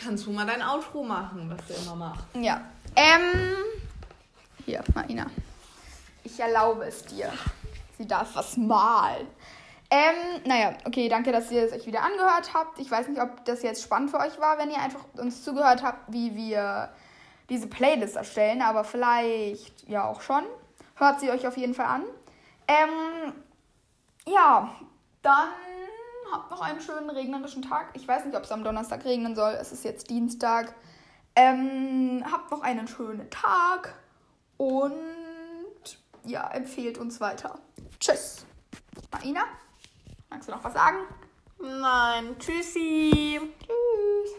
[0.03, 2.25] kannst du mal dein Outro machen, was du immer machst?
[2.35, 2.63] Ja.
[2.95, 3.57] Ähm.
[4.65, 5.27] Hier, Marina.
[6.25, 7.33] Ich erlaube es dir.
[7.99, 9.27] Sie darf was malen.
[9.91, 12.79] Ähm, naja, okay, danke, dass ihr es euch wieder angehört habt.
[12.81, 15.83] Ich weiß nicht, ob das jetzt spannend für euch war, wenn ihr einfach uns zugehört
[15.83, 16.91] habt, wie wir
[17.49, 20.43] diese Playlist erstellen, aber vielleicht ja auch schon.
[20.97, 22.03] Hört sie euch auf jeden Fall an.
[22.67, 23.33] Ähm,
[24.27, 24.75] ja,
[25.23, 25.49] dann
[26.33, 27.91] habt noch einen schönen regnerischen Tag.
[27.95, 29.53] Ich weiß nicht, ob es am Donnerstag regnen soll.
[29.53, 30.75] Es ist jetzt Dienstag.
[31.35, 33.95] Ähm, habt noch einen schönen Tag
[34.57, 34.95] und
[36.25, 37.59] ja, empfehlt uns weiter.
[38.01, 38.47] Tschüss.
[39.13, 39.45] Marina,
[40.31, 40.99] magst du noch was sagen?
[41.59, 43.41] Nein, tschüssi.
[43.61, 44.37] Tschüss.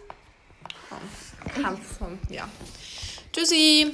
[0.89, 2.47] Komm, kannst du, ja.
[3.31, 3.93] Tschüssi.